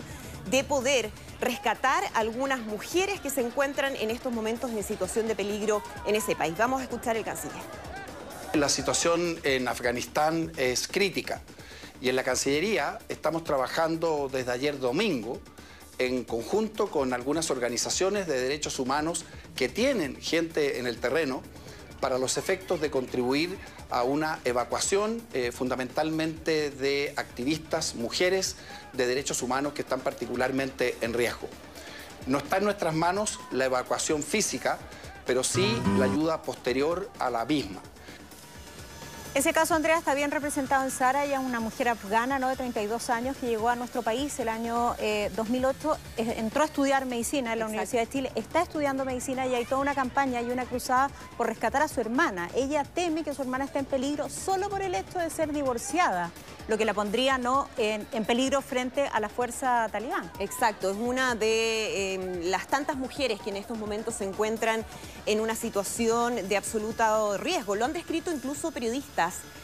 de 0.53 0.63
poder 0.63 1.11
rescatar 1.41 2.05
algunas 2.15 2.61
mujeres 2.61 3.19
que 3.19 3.29
se 3.29 3.41
encuentran 3.41 3.97
en 3.97 4.13
estos 4.13 4.33
momentos 4.33 4.71
en 4.71 4.85
situación 4.85 5.27
de 5.27 5.35
peligro 5.35 5.83
en 6.07 6.15
ese 6.15 6.37
país. 6.37 6.55
Vamos 6.57 6.81
a 6.81 6.85
escuchar 6.85 7.17
el 7.17 7.25
canciller. 7.25 7.59
La 8.55 8.69
situación 8.69 9.37
en 9.43 9.67
Afganistán 9.67 10.53
es 10.57 10.87
crítica 10.87 11.43
y 12.01 12.09
en 12.09 12.15
la 12.15 12.23
Cancillería 12.23 13.01
estamos 13.09 13.43
trabajando 13.43 14.31
desde 14.33 14.53
ayer 14.53 14.79
domingo 14.79 15.41
en 15.99 16.25
conjunto 16.25 16.91
con 16.91 17.13
algunas 17.13 17.51
organizaciones 17.51 18.27
de 18.27 18.41
derechos 18.41 18.79
humanos 18.79 19.25
que 19.57 19.69
tienen 19.69 20.17
gente 20.21 20.79
en 20.79 20.87
el 20.87 20.99
terreno 20.99 21.43
para 22.01 22.19
los 22.19 22.37
efectos 22.37 22.81
de 22.81 22.91
contribuir 22.91 23.57
a 23.89 24.03
una 24.03 24.41
evacuación 24.45 25.23
eh, 25.33 25.53
fundamentalmente 25.53 26.71
de 26.71 27.15
activistas, 27.17 27.95
mujeres 27.95 28.57
de 28.93 29.07
derechos 29.07 29.41
humanos 29.41 29.73
que 29.73 29.83
están 29.83 30.01
particularmente 30.01 30.97
en 31.01 31.15
riesgo. 31.15 31.49
No 32.27 32.39
está 32.39 32.59
en 32.59 32.65
nuestras 32.65 32.95
manos 32.95 33.39
la 33.53 33.67
evacuación 33.67 34.23
física, 34.23 34.79
pero 35.27 35.45
sí 35.45 35.81
la 35.99 36.07
ayuda 36.07 36.43
posterior 36.43 37.09
a 37.19 37.31
la 37.31 37.45
misma. 37.45 37.81
Ese 39.35 39.55
caso, 39.55 39.75
Andrea, 39.75 39.97
está 39.97 40.13
bien 40.13 40.31
representado 40.31 40.85
en 40.85 40.91
Sara. 40.91 41.25
Ella 41.25 41.41
es 41.41 41.45
una 41.45 41.59
mujer 41.59 41.89
afgana, 41.89 42.39
¿no? 42.39 42.49
de 42.49 42.57
32 42.57 43.09
años, 43.09 43.35
que 43.39 43.47
llegó 43.47 43.71
a 43.71 43.77
nuestro 43.77 44.03
país 44.03 44.39
el 44.39 44.51
año 44.51 44.95
eh, 44.99 45.31
2008. 45.35 45.97
eh, 46.19 46.35
entró 46.37 46.63
a 46.63 46.67
estudiar 46.67 47.07
medicina 47.07 47.55
en 47.55 47.61
la 47.61 47.65
Universidad 47.65 48.03
de 48.03 48.11
Chile. 48.11 48.33
Está 48.35 48.61
estudiando 48.61 49.07
medicina 49.07 49.47
y 49.47 49.55
hay 49.55 49.65
toda 49.65 49.81
una 49.81 49.95
campaña 49.95 50.43
y 50.43 50.51
una 50.51 50.67
cruzada 50.67 51.11
por 51.39 51.47
rescatar 51.47 51.81
a 51.81 51.89
su 51.89 51.99
hermana. 52.03 52.51
Ella 52.55 52.85
teme 52.85 53.25
que 53.25 53.33
su 53.33 53.41
hermana 53.41 53.65
esté 53.65 53.79
en 53.79 53.87
peligro 53.87 54.29
solo 54.29 54.69
por 54.69 54.83
el 54.83 54.95
hecho 54.95 55.19
de 55.19 55.31
ser 55.31 55.51
divorciada, 55.51 56.31
lo 56.69 56.77
que 56.77 56.85
la 56.85 56.93
pondría 56.93 57.39
¿no? 57.39 57.69
en, 57.79 58.07
en 58.13 58.27
peligro 58.27 58.61
frente 58.61 59.09
a 59.11 59.19
la 59.19 59.31
fuerza 59.31 59.89
talibán. 59.91 60.31
Exacto, 60.41 60.91
es 60.91 60.97
una 60.99 61.35
de 61.37 62.17
eh, 62.17 62.41
las 62.45 62.67
tantas 62.67 62.97
mujeres 62.97 63.41
que 63.41 63.49
en 63.49 63.57
estos 63.57 63.79
momentos 63.79 64.17
se 64.17 64.25
encuentran 64.25 64.85
en 65.25 65.41
una 65.41 65.55
situación 65.55 66.49
de 66.49 66.57
absoluto 66.57 67.39
riesgo. 67.39 67.77
Lo 67.77 67.85
han 67.87 67.93
descrito 67.93 68.31
incluso 68.33 68.73
periodistas, 68.73 69.22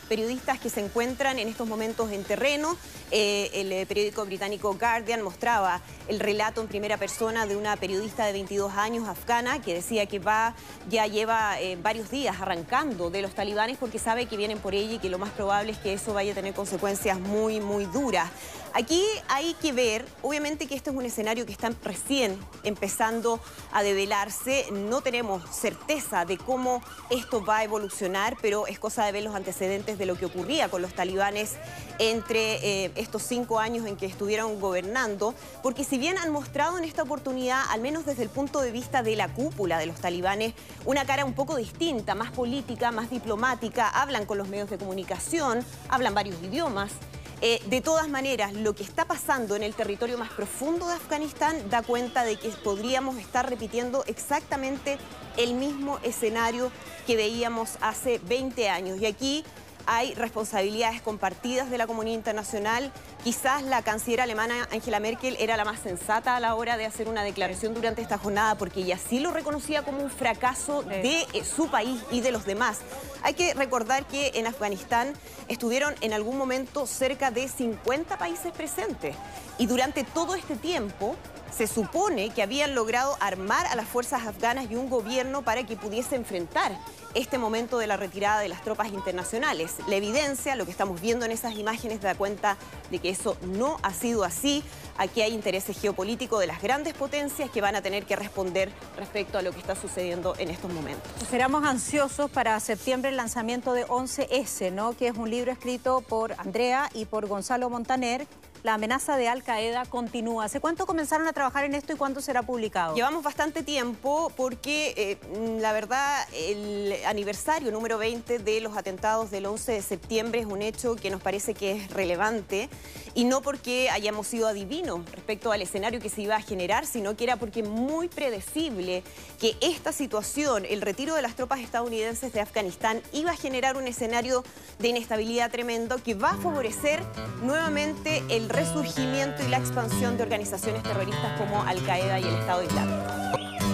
periodistas 0.08 0.58
que 0.58 0.70
se 0.70 0.80
encuentran 0.80 1.38
en 1.38 1.48
estos 1.48 1.68
momentos 1.68 2.10
en 2.10 2.24
terreno. 2.24 2.76
Eh, 3.10 3.50
el 3.54 3.72
eh, 3.72 3.86
periódico 3.86 4.24
británico 4.24 4.74
Guardian 4.74 5.22
mostraba 5.22 5.80
el 6.08 6.20
relato 6.20 6.60
en 6.60 6.68
primera 6.68 6.96
persona 6.96 7.46
de 7.46 7.56
una 7.56 7.76
periodista 7.76 8.26
de 8.26 8.32
22 8.32 8.72
años 8.74 9.08
afgana 9.08 9.62
que 9.62 9.74
decía 9.74 10.06
que 10.06 10.18
va, 10.18 10.54
ya 10.90 11.06
lleva 11.06 11.60
eh, 11.60 11.78
varios 11.80 12.10
días 12.10 12.40
arrancando 12.40 13.10
de 13.10 13.22
los 13.22 13.34
talibanes 13.34 13.78
porque 13.78 13.98
sabe 13.98 14.26
que 14.26 14.36
vienen 14.36 14.58
por 14.58 14.74
ella 14.74 14.94
y 14.94 14.98
que 14.98 15.08
lo 15.08 15.18
más 15.18 15.30
probable 15.30 15.72
es 15.72 15.78
que 15.78 15.92
eso 15.92 16.12
vaya 16.12 16.32
a 16.32 16.34
tener 16.34 16.54
consecuencias 16.54 17.18
muy, 17.20 17.60
muy 17.60 17.84
duras. 17.86 18.30
Aquí 18.74 19.02
hay 19.28 19.54
que 19.54 19.72
ver, 19.72 20.06
obviamente 20.22 20.66
que 20.66 20.74
este 20.74 20.90
es 20.90 20.96
un 20.96 21.04
escenario 21.04 21.46
que 21.46 21.52
está 21.52 21.70
recién 21.82 22.38
empezando 22.64 23.40
a 23.72 23.82
develarse, 23.82 24.66
no 24.70 25.00
tenemos 25.00 25.42
certeza 25.56 26.26
de 26.26 26.36
cómo 26.36 26.82
esto 27.08 27.42
va 27.44 27.58
a 27.58 27.64
evolucionar, 27.64 28.36
pero 28.42 28.66
es 28.66 28.78
cosa 28.78 29.06
de 29.06 29.12
ver 29.12 29.24
los 29.24 29.34
antecedentes 29.34 29.47
de 29.48 30.04
lo 30.04 30.16
que 30.16 30.26
ocurría 30.26 30.68
con 30.68 30.82
los 30.82 30.92
talibanes 30.92 31.54
entre 31.98 32.84
eh, 32.84 32.92
estos 32.96 33.22
cinco 33.22 33.58
años 33.58 33.86
en 33.86 33.96
que 33.96 34.04
estuvieron 34.04 34.60
gobernando, 34.60 35.34
porque 35.62 35.84
si 35.84 35.96
bien 35.96 36.18
han 36.18 36.30
mostrado 36.30 36.76
en 36.76 36.84
esta 36.84 37.02
oportunidad, 37.02 37.62
al 37.70 37.80
menos 37.80 38.04
desde 38.04 38.22
el 38.24 38.28
punto 38.28 38.60
de 38.60 38.72
vista 38.72 39.02
de 39.02 39.16
la 39.16 39.28
cúpula 39.28 39.78
de 39.78 39.86
los 39.86 39.96
talibanes, 39.96 40.52
una 40.84 41.06
cara 41.06 41.24
un 41.24 41.32
poco 41.32 41.56
distinta, 41.56 42.14
más 42.14 42.30
política, 42.30 42.90
más 42.90 43.08
diplomática, 43.08 43.88
hablan 43.88 44.26
con 44.26 44.36
los 44.36 44.48
medios 44.48 44.68
de 44.68 44.76
comunicación, 44.76 45.64
hablan 45.88 46.14
varios 46.14 46.36
idiomas. 46.42 46.92
Eh, 47.40 47.62
de 47.66 47.80
todas 47.80 48.08
maneras, 48.08 48.52
lo 48.52 48.74
que 48.74 48.82
está 48.82 49.04
pasando 49.04 49.54
en 49.54 49.62
el 49.62 49.72
territorio 49.74 50.18
más 50.18 50.30
profundo 50.30 50.88
de 50.88 50.94
Afganistán 50.94 51.70
da 51.70 51.82
cuenta 51.82 52.24
de 52.24 52.36
que 52.36 52.48
podríamos 52.48 53.16
estar 53.16 53.48
repitiendo 53.48 54.02
exactamente 54.06 54.98
el 55.36 55.54
mismo 55.54 56.00
escenario 56.02 56.72
que 57.06 57.14
veíamos 57.14 57.78
hace 57.80 58.20
20 58.24 58.68
años. 58.68 59.00
Y 59.00 59.06
aquí 59.06 59.44
hay 59.86 60.14
responsabilidades 60.14 61.00
compartidas 61.00 61.70
de 61.70 61.78
la 61.78 61.86
comunidad 61.86 62.16
internacional. 62.16 62.92
Quizás 63.24 63.62
la 63.62 63.82
canciller 63.82 64.20
alemana 64.20 64.68
Angela 64.72 65.00
Merkel 65.00 65.36
era 65.40 65.56
la 65.56 65.64
más 65.64 65.80
sensata 65.80 66.36
a 66.36 66.40
la 66.40 66.54
hora 66.54 66.76
de 66.76 66.86
hacer 66.86 67.08
una 67.08 67.22
declaración 67.22 67.74
durante 67.74 68.02
esta 68.02 68.18
jornada 68.18 68.56
porque 68.56 68.80
ella 68.80 68.98
sí 68.98 69.20
lo 69.20 69.32
reconocía 69.32 69.82
como 69.82 70.02
un 70.02 70.10
fracaso 70.10 70.82
de 70.82 71.26
eh, 71.32 71.44
su 71.44 71.68
país 71.68 72.02
y 72.10 72.20
de 72.20 72.32
los 72.32 72.44
demás. 72.44 72.78
Hay 73.22 73.34
que 73.34 73.54
recordar 73.54 74.06
que 74.06 74.32
en 74.34 74.46
Afganistán 74.46 75.12
estuvieron 75.48 75.94
en 76.00 76.12
algún 76.12 76.38
momento 76.38 76.86
cerca 76.86 77.30
de 77.30 77.48
50 77.48 78.18
países 78.18 78.52
presentes 78.52 79.16
y 79.58 79.66
durante 79.66 80.04
todo 80.04 80.34
este 80.34 80.56
tiempo 80.56 81.16
se 81.50 81.66
supone 81.66 82.30
que 82.30 82.42
habían 82.42 82.74
logrado 82.74 83.16
armar 83.20 83.66
a 83.66 83.74
las 83.74 83.88
fuerzas 83.88 84.26
afganas 84.26 84.70
y 84.70 84.76
un 84.76 84.90
gobierno 84.90 85.42
para 85.42 85.64
que 85.64 85.76
pudiese 85.76 86.14
enfrentar 86.14 86.78
este 87.14 87.38
momento 87.38 87.78
de 87.78 87.86
la 87.86 87.96
retirada 87.96 88.40
de 88.40 88.48
las 88.48 88.62
tropas 88.62 88.88
internacionales. 88.88 89.76
La 89.86 89.96
evidencia, 89.96 90.56
lo 90.56 90.64
que 90.64 90.70
estamos 90.70 91.00
viendo 91.00 91.24
en 91.24 91.32
esas 91.32 91.54
imágenes, 91.56 92.00
da 92.00 92.14
cuenta 92.14 92.56
de 92.90 92.98
que 92.98 93.10
eso 93.10 93.36
no 93.42 93.78
ha 93.82 93.92
sido 93.92 94.24
así. 94.24 94.62
Aquí 94.96 95.22
hay 95.22 95.32
intereses 95.32 95.80
geopolíticos 95.80 96.40
de 96.40 96.46
las 96.46 96.60
grandes 96.60 96.94
potencias 96.94 97.50
que 97.50 97.60
van 97.60 97.76
a 97.76 97.82
tener 97.82 98.04
que 98.04 98.16
responder 98.16 98.70
respecto 98.96 99.38
a 99.38 99.42
lo 99.42 99.52
que 99.52 99.60
está 99.60 99.76
sucediendo 99.76 100.34
en 100.38 100.50
estos 100.50 100.72
momentos. 100.72 101.10
Esperamos 101.22 101.64
ansiosos 101.64 102.30
para 102.30 102.58
septiembre 102.60 103.10
el 103.10 103.16
lanzamiento 103.16 103.72
de 103.72 103.86
11S, 103.86 104.72
¿no? 104.72 104.96
que 104.96 105.08
es 105.08 105.16
un 105.16 105.30
libro 105.30 105.52
escrito 105.52 106.00
por 106.00 106.32
Andrea 106.38 106.90
y 106.94 107.04
por 107.04 107.26
Gonzalo 107.26 107.70
Montaner. 107.70 108.26
La 108.64 108.74
amenaza 108.74 109.16
de 109.16 109.28
Al 109.28 109.44
Qaeda 109.44 109.84
continúa. 109.86 110.44
¿Hace 110.44 110.58
cuánto 110.58 110.84
comenzaron 110.84 111.28
a 111.28 111.32
trabajar 111.32 111.64
en 111.64 111.74
esto 111.74 111.92
y 111.92 111.96
cuándo 111.96 112.20
será 112.20 112.42
publicado? 112.42 112.94
Llevamos 112.96 113.22
bastante 113.22 113.62
tiempo 113.62 114.32
porque 114.36 114.94
eh, 114.96 115.58
la 115.60 115.72
verdad 115.72 116.26
el 116.34 116.92
aniversario 117.06 117.70
número 117.70 117.98
20 117.98 118.38
de 118.38 118.60
los 118.60 118.76
atentados 118.76 119.30
del 119.30 119.46
11 119.46 119.72
de 119.72 119.82
septiembre 119.82 120.40
es 120.40 120.46
un 120.46 120.62
hecho 120.62 120.96
que 120.96 121.10
nos 121.10 121.20
parece 121.20 121.54
que 121.54 121.72
es 121.72 121.90
relevante 121.90 122.68
y 123.14 123.24
no 123.24 123.42
porque 123.42 123.90
hayamos 123.90 124.26
sido 124.26 124.46
adivinos 124.48 125.00
respecto 125.10 125.52
al 125.52 125.62
escenario 125.62 126.00
que 126.00 126.08
se 126.08 126.22
iba 126.22 126.36
a 126.36 126.40
generar, 126.40 126.86
sino 126.86 127.16
que 127.16 127.24
era 127.24 127.36
porque 127.36 127.62
muy 127.62 128.08
predecible 128.08 129.02
que 129.40 129.56
esta 129.60 129.92
situación, 129.92 130.64
el 130.64 130.82
retiro 130.82 131.14
de 131.14 131.22
las 131.22 131.34
tropas 131.34 131.60
estadounidenses 131.60 132.32
de 132.32 132.40
Afganistán, 132.40 133.02
iba 133.12 133.32
a 133.32 133.36
generar 133.36 133.76
un 133.76 133.86
escenario 133.86 134.44
de 134.78 134.88
inestabilidad 134.88 135.50
tremendo 135.50 136.02
que 136.02 136.14
va 136.14 136.30
a 136.30 136.36
favorecer 136.36 137.02
nuevamente 137.42 138.22
el 138.28 138.48
resurgimiento 138.48 139.42
y 139.42 139.48
la 139.48 139.58
expansión 139.58 140.16
de 140.16 140.22
organizaciones 140.22 140.82
terroristas 140.82 141.38
como 141.38 141.62
Al 141.62 141.84
Qaeda 141.84 142.20
y 142.20 142.24
el 142.24 142.34
Estado 142.34 142.62
Islámico. 142.62 143.67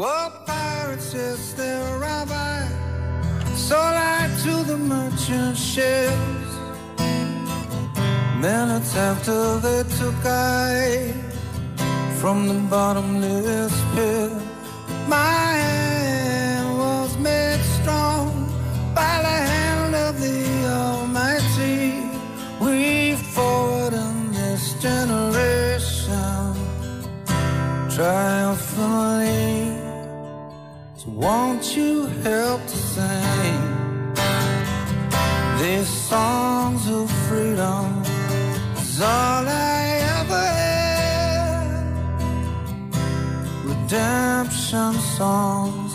Well, 0.00 0.30
pirates, 0.46 1.12
yes, 1.12 1.52
they're 1.52 1.98
rabbi. 1.98 2.64
So 3.54 3.76
lied 3.76 4.30
to 4.44 4.64
the 4.64 4.78
merchant 4.78 5.58
ships. 5.58 6.50
Minutes 8.40 8.96
after 8.96 9.58
they 9.58 9.82
took 9.98 10.24
I 10.24 11.12
from 12.18 12.48
the 12.48 12.58
bottomless 12.70 13.74
pit, 13.94 14.32
my 15.06 15.52
hand 15.66 16.78
was 16.78 17.18
made 17.18 17.60
strong 17.78 18.30
by 18.94 19.20
the 19.26 19.38
hand 19.52 19.94
of 19.94 20.18
the 20.18 20.40
Almighty. 20.80 22.08
We 22.58 23.16
forward 23.34 23.92
in 23.92 24.32
this 24.32 24.72
generation 24.80 26.54
triumphantly. 27.90 29.39
Won't 31.20 31.76
you 31.76 32.06
help 32.24 32.62
to 32.66 32.76
sing 32.94 33.62
these 35.60 35.88
songs 36.08 36.88
of 36.88 37.10
freedom? 37.28 38.02
Is 38.80 39.00
all 39.02 39.44
I 39.46 39.80
ever 40.18 40.44
had. 40.64 41.82
Redemption 43.64 44.94
songs 45.18 45.90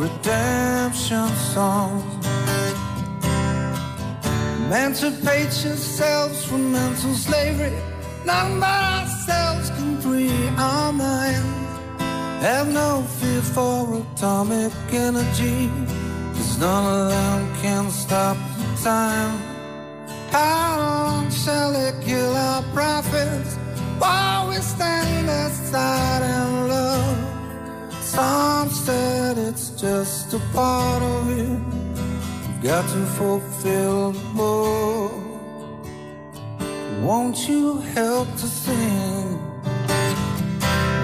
redemption 0.00 1.28
songs. 1.52 2.26
Emancipate 4.64 5.52
yourselves 5.64 6.44
from 6.46 6.72
mental 6.72 7.12
slavery. 7.12 7.76
None 8.24 8.58
but 8.60 8.82
ourselves 9.02 9.68
can 9.70 10.00
free 10.00 10.48
our 10.56 10.92
minds. 10.92 11.59
Have 12.40 12.72
no 12.72 13.02
fear 13.02 13.42
for 13.42 14.00
atomic 14.00 14.72
energy. 14.90 15.68
Cause 16.32 16.58
none 16.58 16.86
of 16.86 17.10
them 17.10 17.54
can 17.60 17.90
stop 17.90 18.38
the 18.56 18.82
time. 18.82 19.38
How 20.30 20.78
long 20.78 21.30
shall 21.30 21.76
it 21.76 22.02
kill 22.02 22.34
our 22.34 22.62
prophets 22.72 23.56
while 23.98 24.48
we 24.48 24.56
stand 24.56 25.28
aside 25.28 26.22
and 26.22 26.68
love? 26.68 28.02
Some 28.02 28.70
said 28.70 29.36
it's 29.36 29.68
just 29.78 30.32
a 30.32 30.40
part 30.54 31.02
of 31.02 31.28
you, 31.36 31.62
you've 32.42 32.62
got 32.62 32.88
to 32.88 33.04
fulfill 33.18 34.14
more. 34.32 35.10
Won't 37.02 37.46
you 37.46 37.80
help 37.94 38.28
to 38.32 38.46
sing 38.46 39.29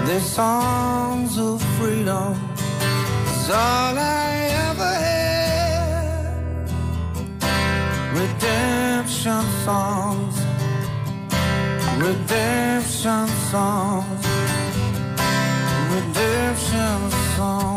these 0.07 0.25
songs 0.25 1.37
of 1.37 1.61
freedom? 1.77 2.33
Is 3.29 3.49
all 3.49 3.97
I 3.97 4.47
ever 4.67 4.93
had. 5.07 6.69
Redemption 8.21 9.43
songs, 9.65 10.35
redemption 11.99 13.27
songs, 13.51 14.25
redemption 15.91 17.11
songs. 17.35 17.76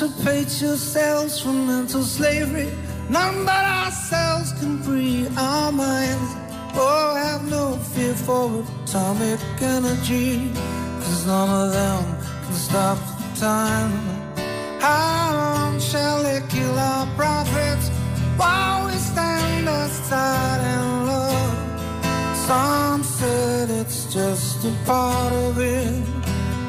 Emancipate 0.00 0.62
yourselves 0.62 1.40
from 1.40 1.66
mental 1.66 2.04
slavery. 2.04 2.70
None 3.10 3.44
but 3.44 3.64
ourselves 3.64 4.52
can 4.52 4.80
free 4.80 5.26
our 5.36 5.72
minds. 5.72 6.30
Oh, 6.74 7.14
have 7.16 7.50
no 7.50 7.76
fear 7.92 8.14
for 8.14 8.64
atomic 8.84 9.40
energy. 9.60 10.52
Cause 11.00 11.26
none 11.26 11.50
of 11.50 11.72
them 11.72 12.04
can 12.44 12.54
stop 12.54 12.98
the 13.18 13.40
time. 13.40 13.90
How 14.78 15.32
long 15.32 15.80
shall 15.80 16.24
it 16.26 16.48
kill 16.48 16.78
our 16.78 17.06
prophets 17.16 17.88
while 18.36 18.86
we 18.86 18.92
stand 18.92 19.68
aside 19.68 20.60
and 20.60 21.06
love? 21.08 22.36
Some 22.46 23.02
said 23.02 23.70
it's 23.70 24.14
just 24.14 24.64
a 24.64 24.72
part 24.86 25.32
of 25.32 25.58
it. 25.58 26.04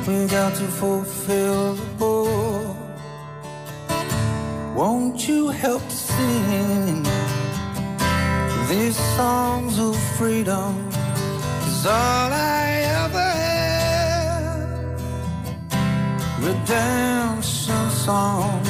We 0.07 0.25
got 0.25 0.55
to 0.55 0.67
fulfill 0.81 1.75
the 1.75 1.85
board. 1.99 2.28
Won't 4.79 5.27
you 5.27 5.49
help 5.49 5.83
sing 5.91 7.03
these 8.69 8.95
songs 9.17 9.77
of 9.77 9.97
freedom? 10.17 10.87
Is 11.67 11.85
all 11.85 12.31
I 12.31 12.65
ever 13.03 13.29
had. 13.43 14.63
Redemption 16.39 17.89
songs, 18.05 18.69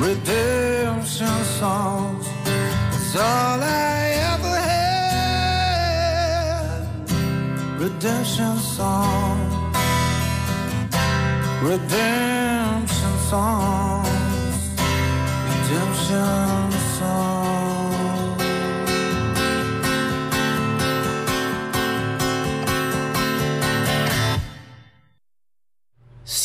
redemption 0.00 1.44
songs. 1.60 2.26
Is 2.96 3.14
all 3.14 3.60
I 3.62 3.98
ever 4.32 4.56
had. 4.74 5.70
Redemption 7.78 8.56
songs, 8.58 9.52
redemption 11.62 13.14
songs. 13.30 13.99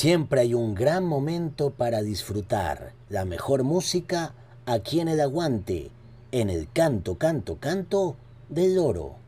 Siempre 0.05 0.41
hay 0.41 0.53
un 0.53 0.75
gran 0.75 1.03
momento 1.03 1.71
para 1.71 2.03
disfrutar 2.03 2.93
la 3.09 3.25
mejor 3.25 3.63
música 3.63 4.33
aquí 4.67 4.99
en 4.99 5.07
el 5.07 5.19
aguante, 5.19 5.89
en 6.31 6.51
el 6.51 6.71
canto, 6.71 7.17
canto, 7.17 7.57
canto 7.59 8.15
del 8.49 8.77
oro. 8.77 9.24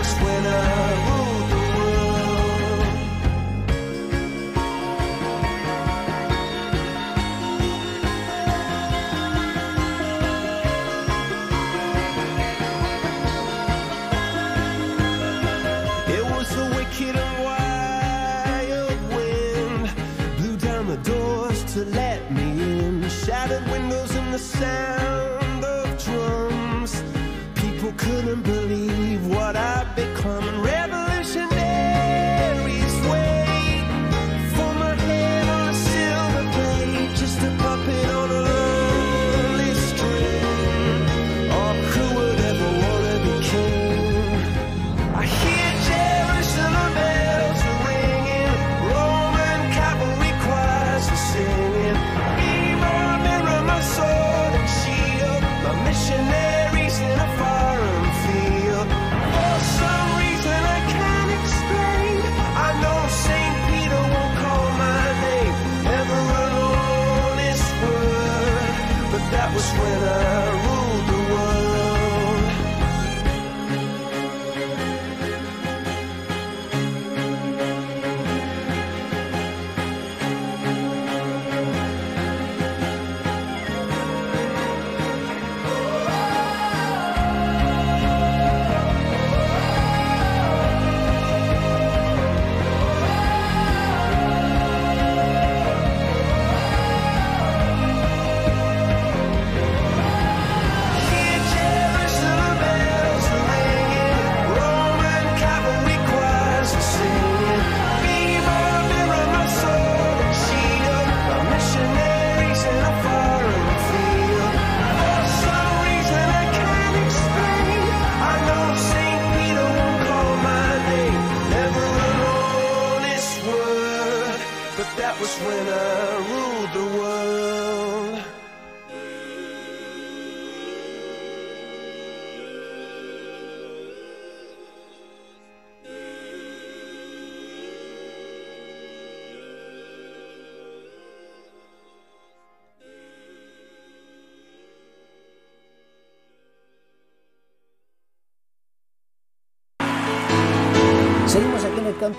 Was 0.00 0.29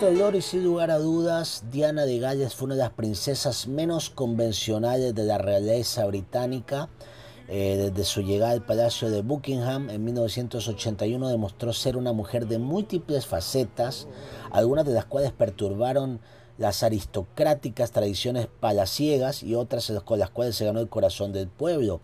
y 0.01 0.41
sin 0.41 0.63
lugar 0.63 0.89
a 0.89 0.97
dudas, 0.97 1.63
Diana 1.69 2.07
de 2.07 2.17
Gales 2.17 2.55
fue 2.55 2.65
una 2.65 2.75
de 2.75 2.81
las 2.81 2.93
princesas 2.93 3.67
menos 3.67 4.09
convencionales 4.09 5.13
de 5.13 5.25
la 5.25 5.37
realeza 5.37 6.03
británica. 6.07 6.89
Eh, 7.47 7.77
desde 7.77 8.03
su 8.05 8.23
llegada 8.23 8.53
al 8.53 8.65
Palacio 8.65 9.11
de 9.11 9.21
Buckingham 9.21 9.91
en 9.91 10.03
1981 10.03 11.29
demostró 11.29 11.71
ser 11.71 11.97
una 11.97 12.13
mujer 12.13 12.47
de 12.47 12.57
múltiples 12.57 13.27
facetas, 13.27 14.07
algunas 14.49 14.87
de 14.87 14.93
las 14.93 15.05
cuales 15.05 15.33
perturbaron 15.33 16.19
las 16.57 16.81
aristocráticas 16.81 17.91
tradiciones 17.91 18.47
palaciegas 18.59 19.43
y 19.43 19.53
otras 19.53 19.93
con 20.03 20.17
las 20.17 20.31
cuales 20.31 20.55
se 20.55 20.65
ganó 20.65 20.79
el 20.79 20.89
corazón 20.89 21.31
del 21.31 21.47
pueblo. 21.47 22.01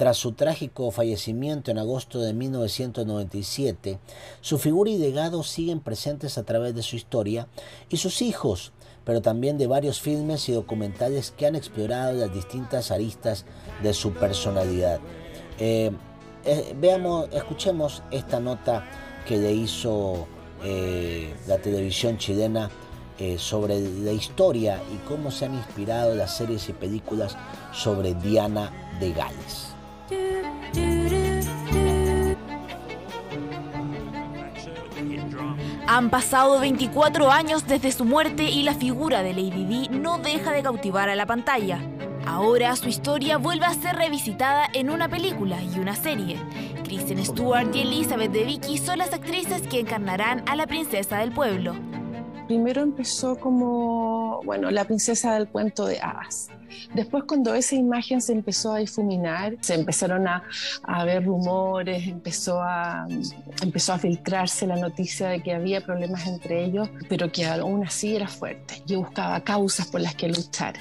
Tras 0.00 0.16
su 0.16 0.32
trágico 0.32 0.90
fallecimiento 0.92 1.70
en 1.70 1.76
agosto 1.76 2.20
de 2.20 2.32
1997, 2.32 3.98
su 4.40 4.56
figura 4.56 4.90
y 4.90 4.96
legado 4.96 5.42
siguen 5.42 5.80
presentes 5.80 6.38
a 6.38 6.42
través 6.44 6.74
de 6.74 6.82
su 6.82 6.96
historia 6.96 7.48
y 7.90 7.98
sus 7.98 8.22
hijos, 8.22 8.72
pero 9.04 9.20
también 9.20 9.58
de 9.58 9.66
varios 9.66 10.00
filmes 10.00 10.48
y 10.48 10.52
documentales 10.52 11.34
que 11.36 11.44
han 11.44 11.54
explorado 11.54 12.14
las 12.14 12.32
distintas 12.32 12.90
aristas 12.90 13.44
de 13.82 13.92
su 13.92 14.14
personalidad. 14.14 15.00
Eh, 15.58 15.90
eh, 16.46 16.74
veamos, 16.80 17.28
escuchemos 17.34 18.02
esta 18.10 18.40
nota 18.40 18.86
que 19.28 19.36
le 19.36 19.52
hizo 19.52 20.26
eh, 20.64 21.34
la 21.46 21.58
televisión 21.58 22.16
chilena 22.16 22.70
sobre 23.36 23.78
la 23.78 24.12
historia 24.12 24.80
y 24.94 24.96
cómo 25.06 25.30
se 25.30 25.44
han 25.44 25.54
inspirado 25.54 26.14
las 26.14 26.38
series 26.38 26.70
y 26.70 26.72
películas 26.72 27.36
sobre 27.70 28.14
Diana 28.14 28.72
de 28.98 29.12
Gales. 29.12 29.69
Han 35.86 36.08
pasado 36.08 36.60
24 36.60 37.30
años 37.30 37.66
desde 37.66 37.90
su 37.90 38.04
muerte 38.04 38.44
y 38.44 38.62
la 38.62 38.74
figura 38.74 39.22
de 39.22 39.32
Lady 39.32 39.64
Di 39.64 39.88
no 39.88 40.18
deja 40.18 40.52
de 40.52 40.62
cautivar 40.62 41.08
a 41.08 41.16
la 41.16 41.26
pantalla. 41.26 41.80
Ahora 42.26 42.76
su 42.76 42.88
historia 42.88 43.38
vuelve 43.38 43.66
a 43.66 43.74
ser 43.74 43.96
revisitada 43.96 44.66
en 44.72 44.90
una 44.90 45.08
película 45.08 45.60
y 45.62 45.80
una 45.80 45.96
serie. 45.96 46.38
Kristen 46.84 47.24
Stewart 47.24 47.74
y 47.74 47.80
Elizabeth 47.80 48.30
de 48.30 48.44
Vicky 48.44 48.78
son 48.78 48.98
las 48.98 49.12
actrices 49.12 49.62
que 49.62 49.80
encarnarán 49.80 50.44
a 50.48 50.54
la 50.54 50.66
princesa 50.66 51.18
del 51.18 51.32
pueblo. 51.32 51.74
Primero 52.46 52.82
empezó 52.82 53.36
como, 53.36 54.42
bueno, 54.44 54.70
la 54.70 54.84
princesa 54.84 55.34
del 55.34 55.48
cuento 55.48 55.86
de 55.86 56.00
hadas. 56.00 56.50
Después 56.94 57.24
cuando 57.24 57.54
esa 57.54 57.74
imagen 57.74 58.20
se 58.20 58.32
empezó 58.32 58.74
a 58.74 58.78
difuminar, 58.78 59.56
se 59.60 59.74
empezaron 59.74 60.26
a, 60.28 60.42
a 60.82 61.04
ver 61.04 61.24
rumores, 61.24 62.06
empezó 62.06 62.62
a, 62.62 63.06
empezó 63.62 63.94
a 63.94 63.98
filtrarse 63.98 64.66
la 64.66 64.76
noticia 64.76 65.28
de 65.28 65.42
que 65.42 65.54
había 65.54 65.80
problemas 65.80 66.26
entre 66.26 66.64
ellos, 66.64 66.88
pero 67.08 67.30
que 67.30 67.46
aún 67.46 67.84
así 67.84 68.16
era 68.16 68.28
fuerte 68.28 68.82
y 68.86 68.96
buscaba 68.96 69.40
causas 69.40 69.86
por 69.86 70.00
las 70.00 70.14
que 70.14 70.28
luchar. 70.28 70.74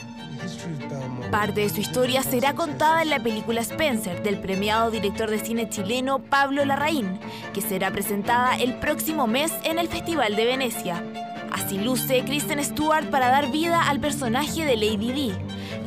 Parte 1.32 1.62
de 1.62 1.70
su 1.70 1.82
historia 1.82 2.24
será 2.24 2.56
contada 2.56 3.02
en 3.02 3.10
la 3.10 3.20
película 3.20 3.62
Spencer 3.62 4.24
del 4.24 4.40
premiado 4.40 4.90
director 4.90 5.30
de 5.30 5.40
cine 5.40 5.70
chileno 5.70 6.20
Pablo 6.20 6.66
Larraín, 6.66 7.20
que 7.54 7.62
será 7.62 7.92
presentada 7.92 8.58
el 8.58 8.76
próximo 8.76 9.28
mes 9.28 9.52
en 9.64 9.80
el 9.80 9.88
Festival 9.88 10.36
de 10.36 10.46
Venecia. 10.46 11.04
Así 11.52 11.78
luce 11.78 12.24
Kristen 12.24 12.64
Stewart 12.64 13.10
para 13.10 13.30
dar 13.30 13.52
vida 13.52 13.90
al 13.90 14.00
personaje 14.00 14.66
de 14.66 14.76
Lady 14.76 15.12
Di. 15.12 15.34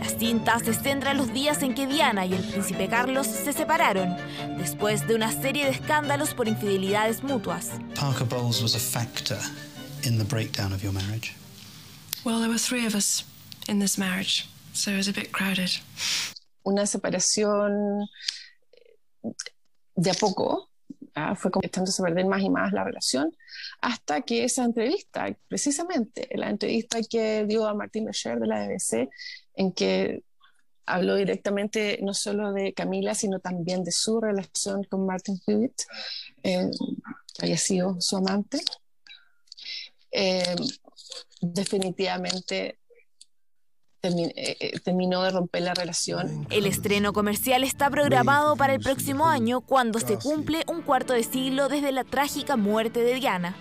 La 0.02 0.08
cinta 0.08 0.58
se 0.58 0.74
centra 0.74 1.12
en 1.12 1.18
los 1.18 1.32
días 1.32 1.62
en 1.62 1.76
que 1.76 1.86
Diana 1.86 2.26
y 2.26 2.34
el 2.34 2.42
príncipe 2.42 2.88
Carlos 2.88 3.24
se 3.24 3.52
separaron, 3.52 4.16
después 4.58 5.06
de 5.06 5.14
una 5.14 5.30
serie 5.30 5.64
de 5.64 5.70
escándalos 5.70 6.34
por 6.34 6.48
infidelidades 6.48 7.22
mutuas. 7.22 7.68
Parker 7.94 8.26
Bowles 8.26 8.60
was 8.60 8.74
a 8.74 8.80
factor 8.80 9.38
in 10.02 10.18
the 10.18 10.24
breakdown 10.24 10.72
of 10.72 10.82
your 10.82 10.92
marriage. 10.92 11.36
Well, 12.24 12.40
there 12.40 12.48
were 12.48 12.58
three 12.58 12.84
of 12.84 12.96
us 12.96 13.24
in 13.68 13.78
this 13.78 13.96
marriage, 13.96 14.48
so 14.72 14.90
it 14.90 14.96
was 14.96 15.06
a 15.06 15.12
bit 15.12 15.30
crowded. 15.30 15.70
Una 16.64 16.84
separación 16.84 18.08
de 19.94 20.10
a 20.10 20.14
poco, 20.14 20.68
¿ah? 21.14 21.36
fue 21.36 21.52
echándose 21.62 22.02
a 22.02 22.06
perder 22.06 22.26
más 22.26 22.42
y 22.42 22.50
más 22.50 22.72
la 22.72 22.82
relación, 22.82 23.30
hasta 23.80 24.22
que 24.22 24.42
esa 24.42 24.64
entrevista, 24.64 25.28
precisamente 25.46 26.28
la 26.34 26.50
entrevista 26.50 26.98
que 27.08 27.44
dio 27.46 27.68
a 27.68 27.74
Martín 27.74 28.06
Becher 28.06 28.40
de 28.40 28.48
la 28.48 28.66
BBC, 28.66 29.08
en 29.54 29.72
que 29.72 30.22
habló 30.86 31.14
directamente 31.14 31.98
no 32.02 32.12
solo 32.12 32.52
de 32.52 32.72
Camila, 32.74 33.14
sino 33.14 33.38
también 33.38 33.84
de 33.84 33.92
su 33.92 34.20
relación 34.20 34.84
con 34.84 35.06
Martin 35.06 35.40
Hewitt, 35.46 35.82
eh, 36.42 36.68
que 37.34 37.46
había 37.46 37.56
sido 37.58 38.00
su 38.00 38.16
amante. 38.16 38.60
Eh, 40.10 40.56
definitivamente 41.40 42.78
termi- 44.02 44.32
eh, 44.36 44.56
eh, 44.60 44.80
terminó 44.80 45.22
de 45.22 45.30
romper 45.30 45.62
la 45.62 45.74
relación. 45.74 46.46
El 46.50 46.66
estreno 46.66 47.12
comercial 47.12 47.64
está 47.64 47.88
programado 47.88 48.56
para 48.56 48.74
el 48.74 48.80
próximo 48.80 49.26
año 49.26 49.60
cuando 49.60 50.00
se 50.00 50.18
cumple 50.18 50.64
un 50.66 50.82
cuarto 50.82 51.12
de 51.12 51.22
siglo 51.22 51.68
desde 51.68 51.92
la 51.92 52.04
trágica 52.04 52.56
muerte 52.56 53.00
de 53.00 53.14
Diana. 53.14 53.56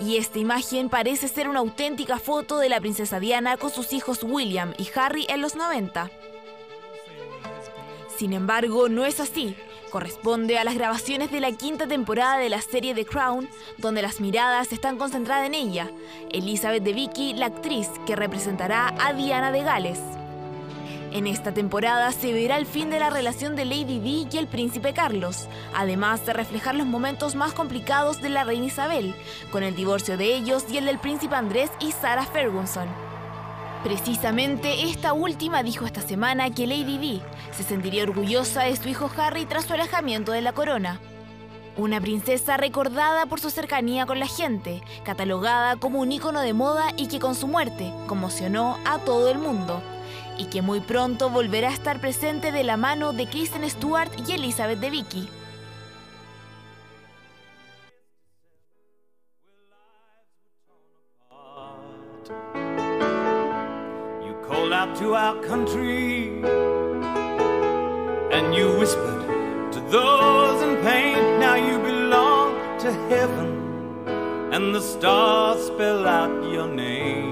Y 0.00 0.16
esta 0.16 0.38
imagen 0.38 0.88
parece 0.88 1.28
ser 1.28 1.48
una 1.48 1.60
auténtica 1.60 2.18
foto 2.18 2.58
de 2.58 2.68
la 2.68 2.80
princesa 2.80 3.20
Diana 3.20 3.56
con 3.56 3.70
sus 3.70 3.92
hijos 3.92 4.22
William 4.22 4.74
y 4.78 4.88
Harry 4.96 5.26
en 5.28 5.40
los 5.40 5.54
90. 5.54 6.10
Sin 8.16 8.32
embargo, 8.32 8.88
no 8.88 9.04
es 9.04 9.20
así. 9.20 9.56
Corresponde 9.90 10.58
a 10.58 10.64
las 10.64 10.74
grabaciones 10.74 11.30
de 11.30 11.40
la 11.40 11.52
quinta 11.52 11.86
temporada 11.86 12.38
de 12.38 12.48
la 12.48 12.62
serie 12.62 12.94
The 12.94 13.04
Crown, 13.04 13.48
donde 13.76 14.00
las 14.00 14.20
miradas 14.20 14.72
están 14.72 14.96
concentradas 14.96 15.46
en 15.46 15.54
ella, 15.54 15.90
Elizabeth 16.30 16.82
de 16.82 16.94
Vicky, 16.94 17.34
la 17.34 17.46
actriz 17.46 17.88
que 18.06 18.16
representará 18.16 18.94
a 18.98 19.12
Diana 19.12 19.52
de 19.52 19.62
Gales. 19.62 20.00
En 21.12 21.26
esta 21.26 21.52
temporada 21.52 22.10
se 22.10 22.32
verá 22.32 22.56
el 22.56 22.64
fin 22.64 22.88
de 22.88 22.98
la 22.98 23.10
relación 23.10 23.54
de 23.54 23.66
Lady 23.66 23.98
Di 23.98 24.26
y 24.32 24.38
el 24.38 24.46
príncipe 24.46 24.94
Carlos, 24.94 25.46
además 25.74 26.24
de 26.24 26.32
reflejar 26.32 26.74
los 26.74 26.86
momentos 26.86 27.34
más 27.34 27.52
complicados 27.52 28.22
de 28.22 28.30
la 28.30 28.44
reina 28.44 28.64
Isabel, 28.64 29.14
con 29.50 29.62
el 29.62 29.76
divorcio 29.76 30.16
de 30.16 30.34
ellos 30.34 30.64
y 30.70 30.78
el 30.78 30.86
del 30.86 30.98
príncipe 30.98 31.34
Andrés 31.34 31.70
y 31.80 31.92
Sarah 31.92 32.24
Ferguson. 32.24 32.88
Precisamente 33.84 34.84
esta 34.84 35.12
última 35.12 35.62
dijo 35.62 35.84
esta 35.84 36.00
semana 36.00 36.48
que 36.48 36.66
Lady 36.66 36.96
Di 36.96 37.20
se 37.54 37.62
sentiría 37.62 38.04
orgullosa 38.04 38.62
de 38.62 38.76
su 38.76 38.88
hijo 38.88 39.10
Harry 39.18 39.44
tras 39.44 39.66
su 39.66 39.74
alejamiento 39.74 40.32
de 40.32 40.40
la 40.40 40.54
corona. 40.54 40.98
Una 41.76 42.00
princesa 42.00 42.56
recordada 42.56 43.26
por 43.26 43.38
su 43.38 43.50
cercanía 43.50 44.06
con 44.06 44.18
la 44.18 44.28
gente, 44.28 44.80
catalogada 45.04 45.76
como 45.76 46.00
un 46.00 46.10
ícono 46.10 46.40
de 46.40 46.54
moda 46.54 46.86
y 46.96 47.08
que 47.08 47.18
con 47.18 47.34
su 47.34 47.48
muerte 47.48 47.92
conmocionó 48.06 48.78
a 48.86 48.98
todo 48.98 49.28
el 49.30 49.38
mundo. 49.38 49.82
Y 50.38 50.46
que 50.46 50.62
muy 50.62 50.80
pronto 50.80 51.30
volverá 51.30 51.68
a 51.68 51.72
estar 51.72 52.00
presente 52.00 52.52
de 52.52 52.64
la 52.64 52.76
mano 52.76 53.12
de 53.12 53.26
Kristen 53.26 53.68
Stewart 53.68 54.10
y 54.26 54.32
Elizabeth 54.32 54.80
de 54.80 54.90
Vicky. 54.90 55.28
You 64.24 64.34
called 64.46 64.72
out 64.72 64.96
to 64.98 65.14
our 65.14 65.40
country 65.42 66.42
and 68.32 68.54
you 68.54 68.76
whispered 68.78 69.72
to 69.72 69.80
those 69.90 70.62
in 70.62 70.76
pain. 70.84 71.40
Now 71.40 71.56
you 71.56 71.78
belong 71.78 72.78
to 72.80 72.92
heaven 73.08 73.62
and 74.52 74.74
the 74.74 74.80
stars 74.80 75.66
spell 75.66 76.06
out 76.06 76.44
your 76.52 76.68
name. 76.68 77.31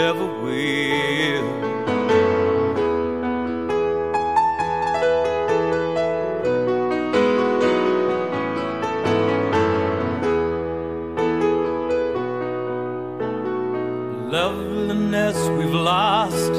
ever 0.00 0.24
will. 0.24 1.60
loveliness 14.30 15.36
we've 15.58 15.74
lost 15.74 16.52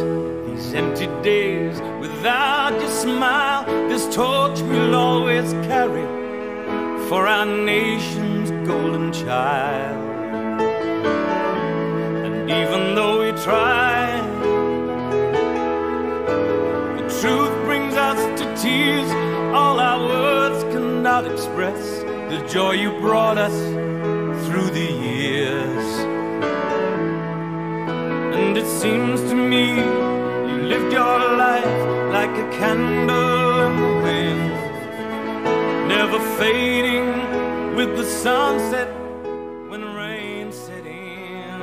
these 0.45 0.73
empty 0.73 1.07
days 1.23 1.79
without 1.99 2.73
your 2.79 2.89
smile 2.89 3.65
this 3.87 4.13
torch 4.13 4.59
we'll 4.61 4.93
always 4.93 5.53
carry 5.69 6.05
for 7.07 7.25
our 7.27 7.45
nation's 7.45 8.51
golden 8.67 9.11
child 9.13 10.00
cannot 21.21 21.33
express 21.33 21.99
the 22.31 22.47
joy 22.51 22.71
you 22.71 22.91
brought 22.99 23.37
us 23.37 23.53
through 24.45 24.69
the 24.71 24.91
years 25.09 25.85
and 28.35 28.57
it 28.57 28.65
seems 28.65 29.19
to 29.29 29.35
me 29.35 29.69
you 30.49 30.57
lived 30.73 30.91
your 30.91 31.19
life 31.37 31.79
like 32.11 32.31
a 32.31 32.49
candle 32.57 33.61
in 33.67 33.75
the 33.85 33.93
wind, 34.05 34.53
never 35.87 36.19
fading 36.37 37.75
with 37.75 37.95
the 37.97 38.05
sunset 38.05 38.89
when 39.69 39.83
rain 39.93 40.51
set 40.51 40.85
in. 40.85 41.61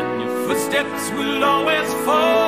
And 0.00 0.22
your 0.22 0.46
footsteps 0.46 1.10
will 1.12 1.44
always 1.44 1.88
fall 2.04 2.41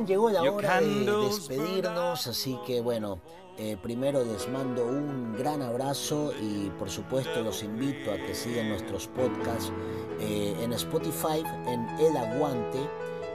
bien, 0.00 0.06
llegó 0.06 0.30
la 0.30 0.42
hora 0.42 0.80
de 0.80 1.04
despedirnos, 1.04 2.26
así 2.26 2.58
que 2.66 2.80
bueno, 2.80 3.18
eh, 3.58 3.76
primero 3.82 4.24
les 4.24 4.48
mando 4.48 4.86
un 4.86 5.36
gran 5.36 5.60
abrazo 5.62 6.32
y 6.40 6.70
por 6.78 6.88
supuesto 6.88 7.42
los 7.42 7.62
invito 7.62 8.10
a 8.12 8.16
que 8.16 8.34
sigan 8.34 8.68
nuestros 8.70 9.06
podcasts 9.08 9.72
eh, 10.18 10.56
en 10.62 10.72
Spotify, 10.72 11.42
en 11.66 11.86
El 11.98 12.16
Aguante, 12.16 12.78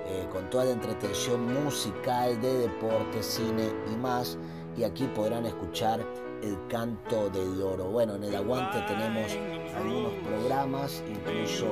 eh, 0.08 0.28
con 0.32 0.50
toda 0.50 0.66
la 0.66 0.72
entretención 0.72 1.64
musical 1.64 2.40
de 2.42 2.54
deporte, 2.60 3.22
cine 3.22 3.72
y 3.92 3.96
más. 3.98 4.38
Y 4.78 4.84
aquí 4.84 5.08
podrán 5.16 5.46
escuchar 5.46 6.06
el 6.44 6.58
canto 6.68 7.30
del 7.30 7.60
loro. 7.60 7.86
Bueno, 7.86 8.16
en 8.16 8.26
El 8.26 8.36
Aguante 8.36 8.82
tenemos 8.88 9.32
algunos 9.76 10.14
programas, 10.24 11.02
incluso 11.08 11.68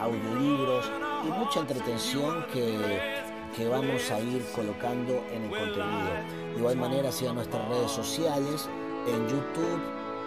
audiolibros 0.00 0.90
y 1.24 1.28
mucha 1.28 1.60
entretención 1.60 2.44
que 2.52 3.33
que 3.56 3.68
vamos 3.68 4.10
a 4.10 4.20
ir 4.20 4.44
colocando 4.54 5.24
en 5.32 5.44
el 5.44 5.50
contenido. 5.50 6.10
De 6.52 6.58
igual 6.58 6.76
manera, 6.76 7.10
sigan 7.12 7.36
nuestras 7.36 7.66
redes 7.68 7.90
sociales, 7.90 8.68
en 9.06 9.28
YouTube, 9.28 9.80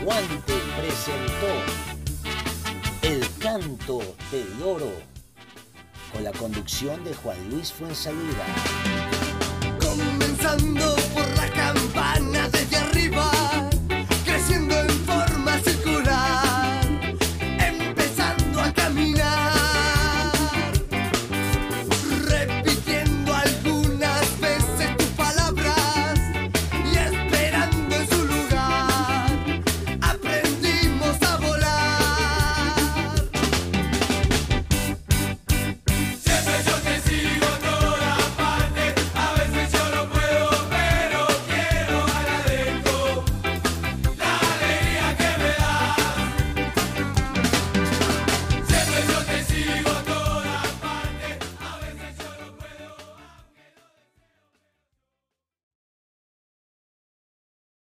Aguante 0.02 0.54
presentó 0.80 1.46
El 3.02 3.24
Canto 3.38 4.00
del 4.32 4.60
Oro 4.60 4.92
con 6.12 6.24
la 6.24 6.32
conducción 6.32 7.04
de 7.04 7.14
Juan 7.14 7.36
Luis 7.50 7.72
Fuensalida. 7.72 8.44
Comenzando 9.80 10.96
por 11.14 11.31